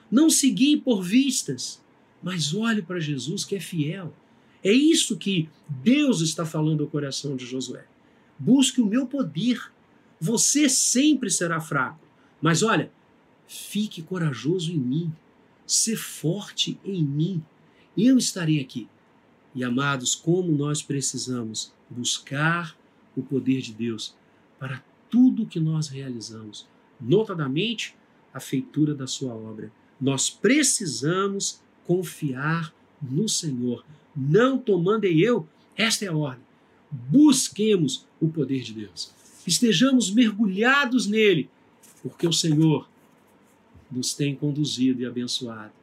[0.09, 1.81] Não se guie por vistas,
[2.23, 4.13] mas olhe para Jesus que é fiel.
[4.63, 7.85] É isso que Deus está falando ao coração de Josué.
[8.39, 9.71] Busque o meu poder.
[10.19, 11.99] Você sempre será fraco.
[12.41, 12.91] Mas olha,
[13.51, 15.11] Fique corajoso em mim,
[15.65, 17.43] ser forte em mim.
[17.97, 18.87] Eu estarei aqui.
[19.55, 22.77] E amados, como nós precisamos buscar
[23.17, 24.15] o poder de Deus
[24.59, 26.67] para tudo que nós realizamos,
[27.01, 27.95] notadamente
[28.31, 29.71] a feitura da sua obra.
[29.99, 32.71] Nós precisamos confiar
[33.01, 33.83] no Senhor,
[34.15, 36.45] não tomando eu, esta é a ordem.
[36.91, 39.11] Busquemos o poder de Deus.
[39.45, 41.49] Estejamos mergulhados nele,
[42.01, 42.89] porque o Senhor
[43.91, 45.73] nos tem conduzido e abençoado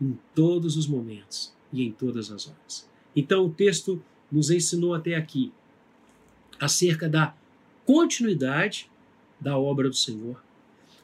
[0.00, 2.88] em todos os momentos e em todas as horas.
[3.14, 5.52] Então, o texto nos ensinou até aqui
[6.58, 7.34] acerca da
[7.84, 8.90] continuidade
[9.40, 10.42] da obra do Senhor,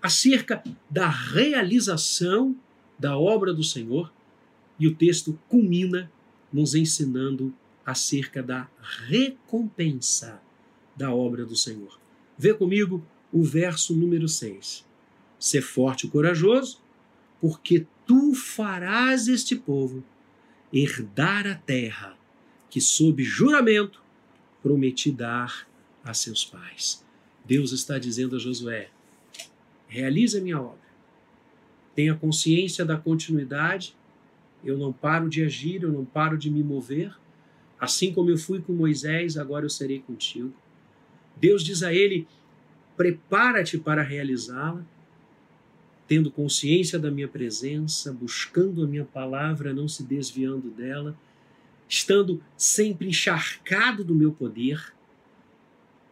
[0.00, 2.56] acerca da realização
[2.98, 4.12] da obra do Senhor,
[4.78, 6.10] e o texto culmina
[6.52, 7.52] nos ensinando
[7.84, 8.68] acerca da
[9.08, 10.40] recompensa
[10.96, 11.98] da obra do Senhor.
[12.36, 14.86] Vê comigo o verso número 6.
[15.38, 16.80] Ser forte e corajoso,
[17.40, 20.04] porque tu farás este povo
[20.72, 22.16] herdar a terra
[22.68, 24.02] que, sob juramento,
[24.62, 25.66] prometi dar
[26.04, 27.04] a seus pais.
[27.44, 28.90] Deus está dizendo a Josué:
[29.88, 30.90] realize a minha obra.
[31.94, 33.96] Tenha consciência da continuidade.
[34.62, 37.14] Eu não paro de agir, eu não paro de me mover.
[37.80, 40.52] Assim como eu fui com Moisés, agora eu serei contigo.
[41.36, 42.28] Deus diz a ele:
[42.96, 44.84] prepara-te para realizá-la
[46.10, 51.16] tendo consciência da minha presença, buscando a minha palavra, não se desviando dela,
[51.88, 54.92] estando sempre encharcado do meu poder,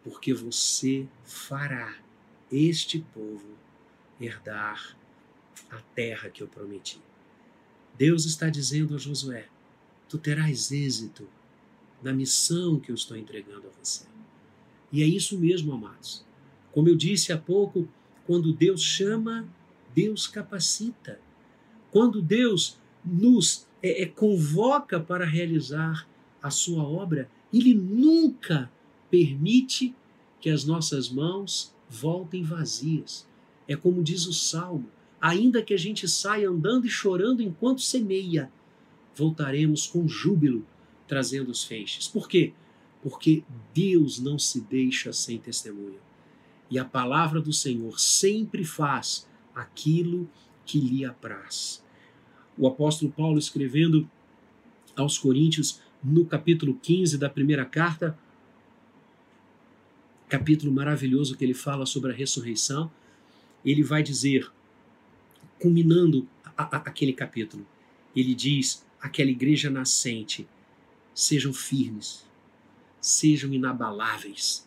[0.01, 1.97] porque você fará
[2.49, 3.57] este povo
[4.21, 4.97] herdar
[5.69, 7.01] a terra que eu prometi.
[7.97, 9.47] Deus está dizendo a Josué:
[10.07, 11.27] tu terás êxito
[12.01, 14.05] na missão que eu estou entregando a você.
[14.91, 16.25] E é isso mesmo, amados.
[16.71, 17.87] Como eu disse há pouco,
[18.25, 19.47] quando Deus chama
[19.93, 21.19] Deus capacita.
[21.91, 26.07] Quando Deus nos é, é, convoca para realizar
[26.41, 28.71] a sua obra, Ele nunca
[29.09, 29.95] permite
[30.39, 33.27] que as nossas mãos voltem vazias.
[33.67, 34.89] É como diz o Salmo:
[35.19, 38.51] ainda que a gente saia andando e chorando enquanto semeia,
[39.15, 40.65] voltaremos com júbilo
[41.09, 42.07] trazendo os feixes.
[42.07, 42.53] Por quê?
[43.01, 43.43] Porque
[43.73, 45.99] Deus não se deixa sem testemunho.
[46.69, 50.29] E a palavra do Senhor sempre faz aquilo
[50.65, 51.83] que lhe apraz.
[52.55, 54.09] O apóstolo Paulo, escrevendo
[54.95, 58.17] aos Coríntios, no capítulo 15 da primeira carta,
[60.29, 62.91] capítulo maravilhoso que ele fala sobre a ressurreição,
[63.65, 64.49] ele vai dizer,
[65.59, 67.65] culminando a, a, aquele capítulo,
[68.15, 70.47] ele diz: aquela igreja nascente,
[71.19, 72.25] sejam firmes,
[73.01, 74.65] sejam inabaláveis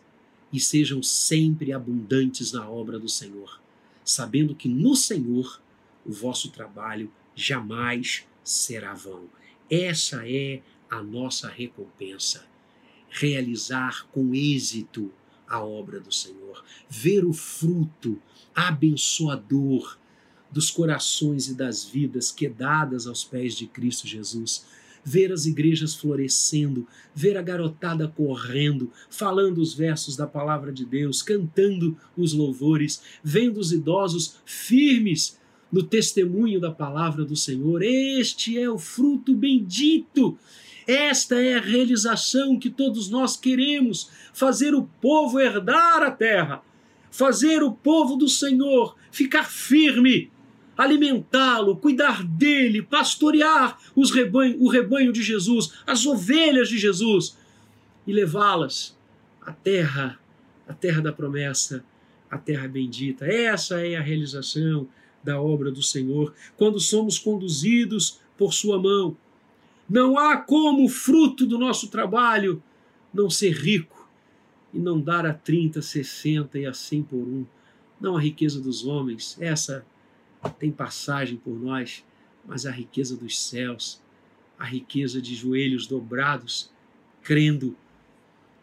[0.51, 3.59] e sejam sempre abundantes na obra do Senhor,
[4.05, 5.59] sabendo que no Senhor
[6.05, 9.27] o vosso trabalho jamais será vão.
[9.67, 12.45] Essa é a nossa recompensa.
[13.09, 15.11] Realizar com êxito
[15.47, 18.21] a obra do Senhor, ver o fruto
[18.53, 19.97] abençoador
[20.51, 24.65] dos corações e das vidas quedadas aos pés de Cristo Jesus,
[25.03, 31.21] ver as igrejas florescendo, ver a garotada correndo, falando os versos da palavra de Deus,
[31.21, 35.37] cantando os louvores, vendo os idosos firmes
[35.71, 37.81] no testemunho da palavra do Senhor.
[37.81, 40.37] Este é o fruto bendito.
[40.85, 46.61] Esta é a realização que todos nós queremos: fazer o povo herdar a terra,
[47.09, 50.31] fazer o povo do Senhor ficar firme,
[50.77, 57.37] alimentá-lo, cuidar dele, pastorear os rebanho, o rebanho de Jesus, as ovelhas de Jesus
[58.05, 58.97] e levá-las
[59.41, 60.19] à terra,
[60.67, 61.83] à terra da promessa,
[62.29, 63.25] à terra bendita.
[63.25, 64.87] Essa é a realização
[65.23, 69.15] da obra do Senhor, quando somos conduzidos por Sua mão.
[69.89, 72.61] Não há como o fruto do nosso trabalho
[73.13, 74.09] não ser rico
[74.73, 77.45] e não dar a 30, 60 e a 100 por um.
[78.01, 79.85] Não a riqueza dos homens, essa
[80.51, 82.03] tem passagem por nós,
[82.45, 84.01] mas a riqueza dos céus,
[84.57, 86.71] a riqueza de joelhos dobrados,
[87.21, 87.75] crendo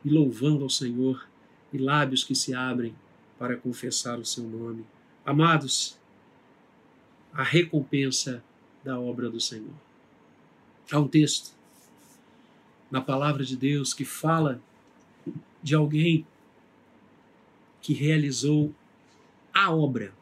[0.05, 1.29] e louvando ao Senhor,
[1.73, 2.95] e lábios que se abrem
[3.39, 4.85] para confessar o seu nome.
[5.25, 5.99] Amados,
[7.33, 8.43] a recompensa
[8.85, 9.75] da obra do Senhor.
[10.91, 11.55] Há um texto
[12.91, 14.61] na palavra de Deus que fala
[15.63, 16.27] de alguém
[17.81, 18.75] que realizou
[19.55, 20.13] a obra,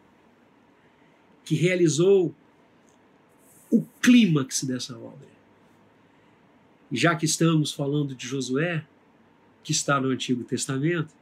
[1.48, 2.34] que realizou
[3.70, 5.26] o clímax dessa obra.
[6.92, 8.84] Já que estamos falando de Josué,
[9.64, 11.14] que está no Antigo Testamento,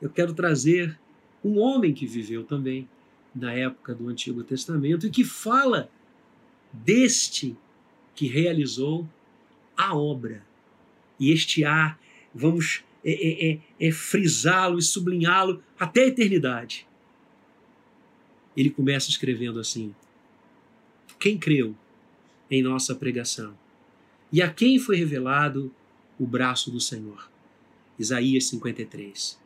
[0.00, 0.96] eu quero trazer
[1.42, 2.88] um homem que viveu também
[3.34, 5.90] na época do Antigo Testamento e que fala
[6.72, 7.56] deste
[8.14, 9.04] que realizou
[9.76, 10.46] a obra.
[11.18, 11.98] E este A,
[12.32, 16.86] vamos é, é, é, é frisá-lo e sublinhá-lo até a eternidade.
[18.56, 19.94] Ele começa escrevendo assim:
[21.18, 21.74] Quem creu
[22.50, 23.54] em nossa pregação?
[24.32, 25.72] E a quem foi revelado
[26.18, 27.30] o braço do Senhor?
[27.98, 29.38] Isaías 53.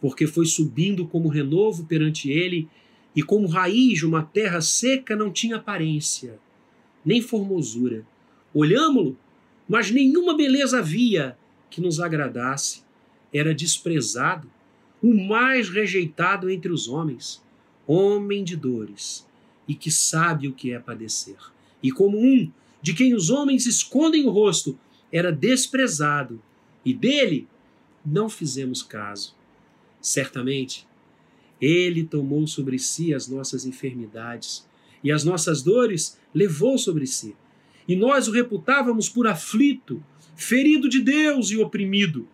[0.00, 2.68] Porque foi subindo como renovo perante ele
[3.14, 6.38] e como raiz de uma terra seca não tinha aparência,
[7.04, 8.04] nem formosura.
[8.52, 9.16] Olhámo-lo,
[9.68, 11.38] mas nenhuma beleza havia
[11.70, 12.82] que nos agradasse.
[13.32, 14.50] Era desprezado,
[15.02, 17.43] o mais rejeitado entre os homens,
[17.86, 19.26] homem de dores,
[19.66, 21.38] e que sabe o que é padecer.
[21.82, 22.50] E como um
[22.82, 24.78] de quem os homens escondem o rosto,
[25.10, 26.42] era desprezado,
[26.84, 27.48] e dele
[28.04, 29.34] não fizemos caso.
[30.00, 30.86] Certamente,
[31.60, 34.66] ele tomou sobre si as nossas enfermidades
[35.02, 37.34] e as nossas dores levou sobre si.
[37.88, 40.02] E nós o reputávamos por aflito,
[40.36, 42.28] ferido de Deus e oprimido.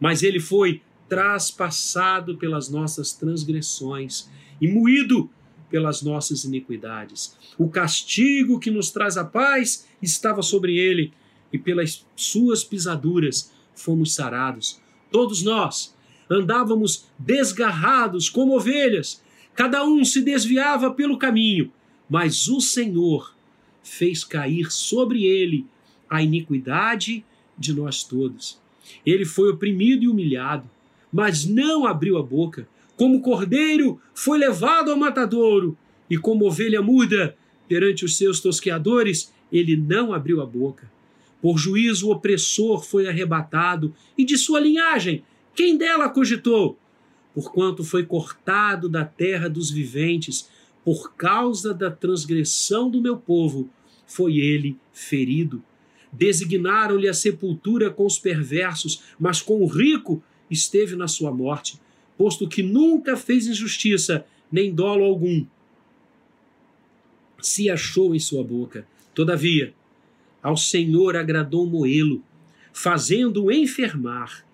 [0.00, 4.28] Mas ele foi traspassado pelas nossas transgressões
[4.62, 5.28] e moído
[5.68, 7.36] pelas nossas iniquidades.
[7.58, 11.12] O castigo que nos traz a paz estava sobre ele,
[11.52, 14.80] e pelas suas pisaduras fomos sarados.
[15.10, 15.94] Todos nós
[16.30, 19.22] andávamos desgarrados como ovelhas,
[19.54, 21.70] cada um se desviava pelo caminho,
[22.08, 23.34] mas o Senhor
[23.82, 25.66] fez cair sobre ele
[26.08, 27.24] a iniquidade
[27.58, 28.60] de nós todos.
[29.04, 30.70] Ele foi oprimido e humilhado,
[31.12, 32.66] mas não abriu a boca.
[32.96, 35.76] Como cordeiro foi levado ao matadouro,
[36.08, 37.36] e como ovelha muda
[37.68, 40.90] perante os seus tosqueadores, ele não abriu a boca.
[41.40, 45.24] Por juízo, o opressor foi arrebatado, e de sua linhagem
[45.54, 46.78] quem dela cogitou?
[47.34, 50.48] Porquanto foi cortado da terra dos viventes,
[50.84, 53.68] por causa da transgressão do meu povo,
[54.06, 55.62] foi ele ferido.
[56.12, 61.80] Designaram-lhe a sepultura com os perversos, mas com o rico esteve na sua morte,
[62.22, 65.44] posto que nunca fez injustiça, nem dolo algum
[67.40, 68.86] se achou em sua boca.
[69.12, 69.74] Todavia,
[70.40, 72.22] ao Senhor agradou moê-lo,
[72.72, 74.46] fazendo-o enfermar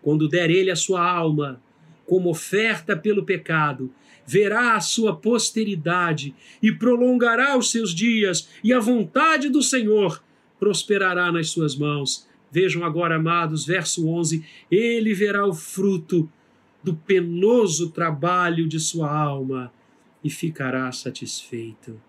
[0.00, 1.60] quando der ele a sua alma
[2.06, 3.92] como oferta pelo pecado,
[4.24, 10.22] verá a sua posteridade e prolongará os seus dias, e a vontade do Senhor
[10.60, 12.24] prosperará nas suas mãos.
[12.52, 16.30] Vejam agora, amados, verso 11: Ele verá o fruto
[16.86, 19.72] do penoso trabalho de sua alma
[20.22, 22.00] e ficará satisfeito.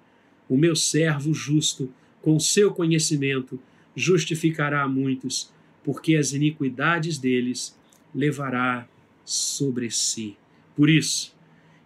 [0.47, 3.59] O meu servo justo, com seu conhecimento,
[3.95, 5.51] justificará a muitos,
[5.83, 7.75] porque as iniquidades deles
[8.13, 8.87] levará
[9.25, 10.37] sobre si.
[10.75, 11.35] Por isso,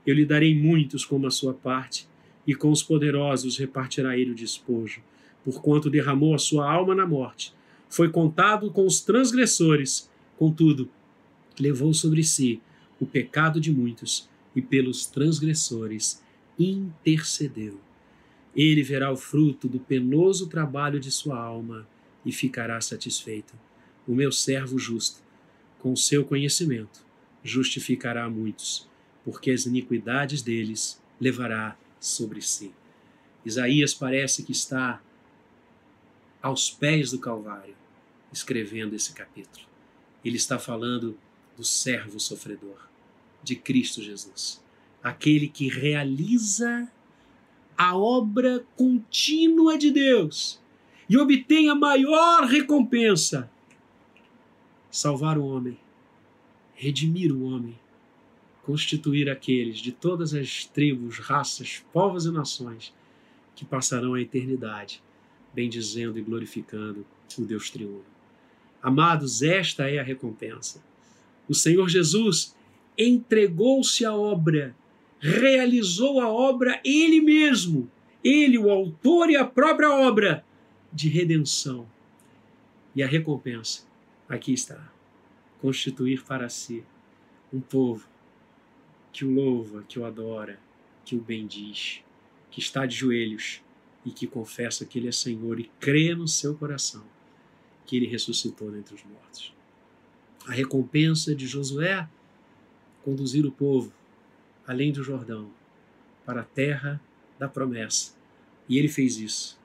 [0.05, 2.05] eu lhe darei muitos como a sua parte,
[2.45, 5.01] e com os poderosos repartirá ele o despojo,
[5.45, 7.53] porquanto derramou a sua alma na morte.
[7.87, 10.89] Foi contado com os transgressores, contudo,
[11.57, 12.59] levou sobre si
[13.01, 16.21] o pecado de muitos e pelos transgressores
[16.57, 17.81] intercedeu.
[18.55, 21.87] Ele verá o fruto do penoso trabalho de sua alma
[22.23, 23.55] e ficará satisfeito.
[24.07, 25.23] O meu servo justo,
[25.79, 27.03] com seu conhecimento,
[27.43, 28.87] justificará muitos,
[29.25, 32.71] porque as iniquidades deles levará sobre si.
[33.43, 35.01] Isaías parece que está
[36.39, 37.75] aos pés do Calvário,
[38.31, 39.65] escrevendo esse capítulo.
[40.23, 41.17] Ele está falando
[41.57, 42.90] do servo sofredor
[43.43, 44.61] de Cristo Jesus,
[45.03, 46.89] aquele que realiza
[47.77, 50.61] a obra contínua de Deus
[51.09, 53.49] e obtém a maior recompensa:
[54.89, 55.77] salvar o homem,
[56.75, 57.77] redimir o homem,
[58.63, 62.93] constituir aqueles de todas as tribos, raças, povos e nações
[63.55, 65.01] que passarão a eternidade
[65.53, 67.05] bendizendo e glorificando
[67.37, 68.05] o Deus triuno.
[68.81, 70.81] Amados, esta é a recompensa.
[71.47, 72.55] O Senhor Jesus
[72.97, 74.75] entregou-se à obra,
[75.19, 77.89] realizou a obra ele mesmo,
[78.23, 80.45] ele, o autor e a própria obra
[80.91, 81.87] de redenção.
[82.95, 83.83] E a recompensa,
[84.27, 84.91] aqui está:
[85.61, 86.83] constituir para si
[87.53, 88.07] um povo
[89.11, 90.59] que o louva, que o adora,
[91.03, 92.01] que o bendiz,
[92.49, 93.61] que está de joelhos
[94.05, 97.03] e que confessa que Ele é Senhor e crê no seu coração
[97.85, 99.53] que Ele ressuscitou dentre os mortos.
[100.47, 102.07] A recompensa de Josué
[103.03, 103.91] conduzir o povo
[104.67, 105.49] além do Jordão
[106.25, 107.01] para a terra
[107.37, 108.13] da promessa.
[108.69, 109.59] E ele fez isso.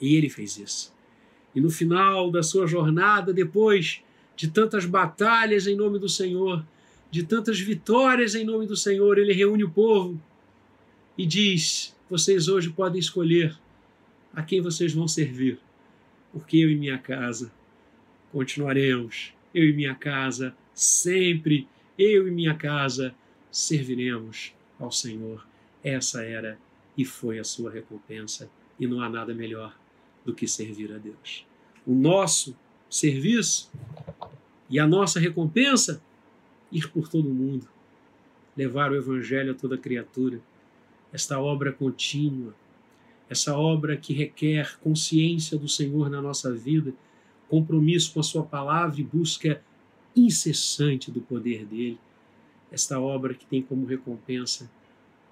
[0.00, 0.94] E ele fez isso.
[1.54, 4.02] E no final da sua jornada, depois
[4.36, 6.64] de tantas batalhas em nome do Senhor,
[7.10, 10.20] de tantas vitórias em nome do Senhor, ele reúne o povo
[11.16, 13.56] e diz: Vocês hoje podem escolher
[14.34, 15.58] a quem vocês vão servir,
[16.32, 17.50] porque eu e minha casa
[18.30, 21.66] continuaremos, eu e minha casa sempre
[21.98, 23.14] eu e minha casa
[23.50, 25.46] serviremos ao Senhor.
[25.82, 26.58] Essa era
[26.96, 29.76] e foi a sua recompensa, e não há nada melhor
[30.24, 31.46] do que servir a Deus.
[31.86, 32.56] O nosso
[32.88, 33.70] serviço
[34.68, 36.02] e a nossa recompensa
[36.72, 37.68] ir por todo o mundo,
[38.56, 40.40] levar o evangelho a toda criatura.
[41.12, 42.54] Esta obra contínua,
[43.28, 46.92] essa obra que requer consciência do Senhor na nossa vida,
[47.48, 49.62] compromisso com a sua palavra e busca
[50.16, 51.98] incessante do poder dele.
[52.72, 54.70] Esta obra que tem como recompensa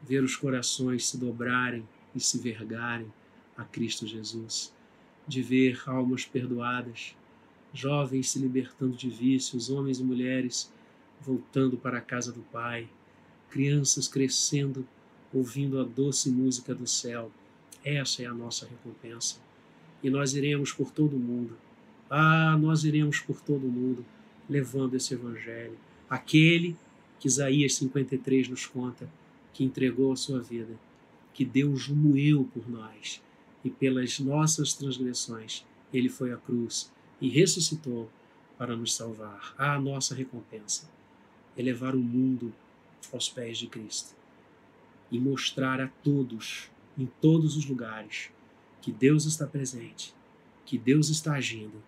[0.02, 3.10] ver os corações se dobrarem e se vergarem
[3.56, 4.72] a Cristo Jesus,
[5.26, 7.16] de ver almas perdoadas,
[7.72, 10.70] jovens se libertando de vícios, homens e mulheres
[11.20, 12.86] voltando para a casa do Pai,
[13.48, 14.86] crianças crescendo,
[15.32, 17.32] ouvindo a doce música do céu.
[17.82, 19.36] Essa é a nossa recompensa.
[20.02, 21.56] E nós iremos por todo o mundo.
[22.10, 24.04] Ah, nós iremos por todo o mundo
[24.48, 25.78] levando esse evangelho.
[26.08, 26.76] Aquele
[27.18, 29.08] que Isaías 53 nos conta,
[29.52, 30.74] que entregou a sua vida,
[31.32, 33.22] que Deus moeu por nós
[33.64, 38.10] e pelas nossas transgressões ele foi à cruz e ressuscitou
[38.58, 39.54] para nos salvar.
[39.56, 40.88] A nossa recompensa
[41.56, 42.52] é levar o mundo
[43.12, 44.14] aos pés de Cristo
[45.10, 46.68] e mostrar a todos,
[46.98, 48.30] em todos os lugares,
[48.82, 50.14] que Deus está presente,
[50.66, 51.82] que Deus está agindo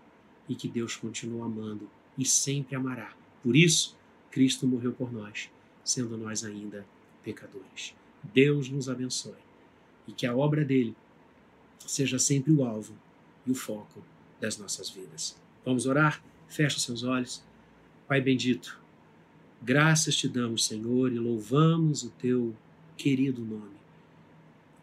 [0.48, 3.14] e que Deus continua amando e sempre amará.
[3.42, 3.96] Por isso,
[4.30, 5.50] Cristo morreu por nós,
[5.84, 6.86] sendo nós ainda
[7.22, 7.94] pecadores.
[8.22, 9.34] Deus nos abençoe
[10.06, 10.96] e que a obra dele
[11.86, 12.94] seja sempre o alvo
[13.46, 14.02] e o foco
[14.40, 15.36] das nossas vidas.
[15.64, 16.22] Vamos orar?
[16.48, 17.42] Fecha os seus olhos.
[18.06, 18.80] Pai bendito,
[19.60, 22.54] graças te damos, Senhor, e louvamos o teu
[22.96, 23.76] querido nome,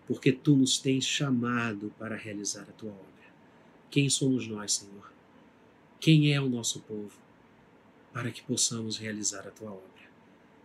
[0.06, 3.24] porque tu nos tens chamado para realizar a tua obra.
[3.90, 5.12] Quem somos nós, Senhor?
[6.00, 7.23] Quem é o nosso povo?
[8.14, 10.04] Para que possamos realizar a tua obra.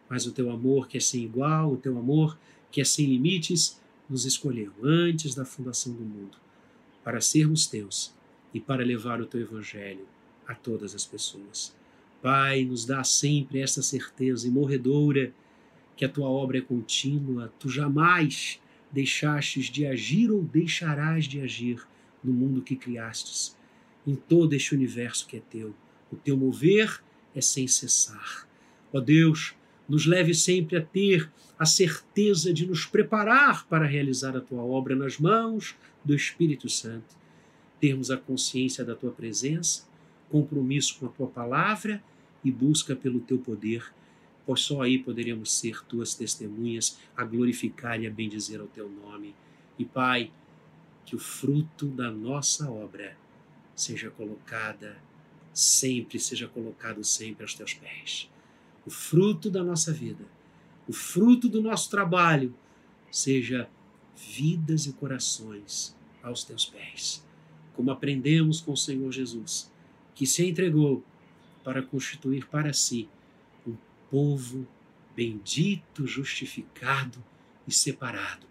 [0.09, 2.39] Mas o teu amor, que é sem igual, o teu amor,
[2.71, 6.39] que é sem limites, nos escolheu antes da fundação do mundo
[7.03, 8.15] para sermos teus
[8.53, 10.07] e para levar o teu evangelho
[10.47, 11.75] a todas as pessoas.
[12.21, 15.33] Pai, nos dá sempre esta certeza imorredora
[15.97, 21.87] que a tua obra é contínua, tu jamais deixastes de agir ou deixarás de agir
[22.23, 23.57] no mundo que criastes,
[24.07, 25.75] em todo este universo que é teu.
[26.11, 27.03] O teu mover
[27.35, 28.47] é sem cessar.
[28.93, 29.55] Ó Deus,
[29.89, 34.95] nos leve sempre a ter a certeza de nos preparar para realizar a tua obra
[34.95, 35.75] nas mãos
[36.05, 37.17] do Espírito Santo,
[37.81, 39.85] termos a consciência da tua presença,
[40.31, 42.03] compromisso com a tua palavra
[42.45, 43.93] e busca pelo teu poder,
[44.47, 49.35] pois só aí poderemos ser tuas testemunhas a glorificar e a bendizer ao teu nome.
[49.79, 50.31] E Pai,
[51.05, 53.17] que o fruto da nossa obra
[53.75, 54.97] seja colocada
[55.59, 58.31] sempre, seja colocado sempre aos teus pés.
[58.87, 60.25] O fruto da nossa vida,
[60.87, 62.55] o fruto do nosso trabalho,
[63.11, 63.69] seja
[64.17, 67.27] vidas e corações aos teus pés.
[67.75, 69.71] Como aprendemos com o Senhor Jesus,
[70.15, 71.03] que se entregou
[71.65, 73.09] para constituir para si
[73.67, 73.77] um
[74.11, 74.67] povo
[75.15, 77.23] bendito, justificado
[77.67, 78.47] e separado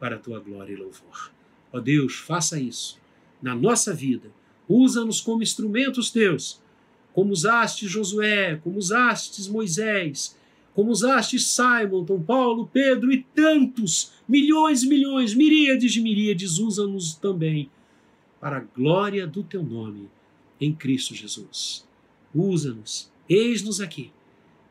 [0.00, 1.30] para a tua glória e louvor.
[1.70, 2.98] Ó Deus, faça isso
[3.42, 4.30] na nossa vida.
[4.68, 6.60] Usa-nos como instrumentos teus,
[7.12, 10.36] como usaste Josué, como usaste Moisés,
[10.74, 17.14] como usaste Simon, Tom Paulo, Pedro e tantos, milhões e milhões, miríades de miríades, usa-nos
[17.14, 17.70] também
[18.38, 20.10] para a glória do teu nome
[20.60, 21.86] em Cristo Jesus.
[22.34, 24.12] Usa-nos, eis-nos aqui,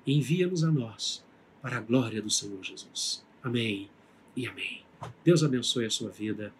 [0.06, 1.26] envia-nos a nós
[1.62, 3.26] para a glória do Senhor Jesus.
[3.42, 3.90] Amém
[4.36, 4.82] e amém.
[5.24, 6.54] Deus abençoe a sua vida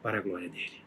[0.00, 0.81] para a glória dele.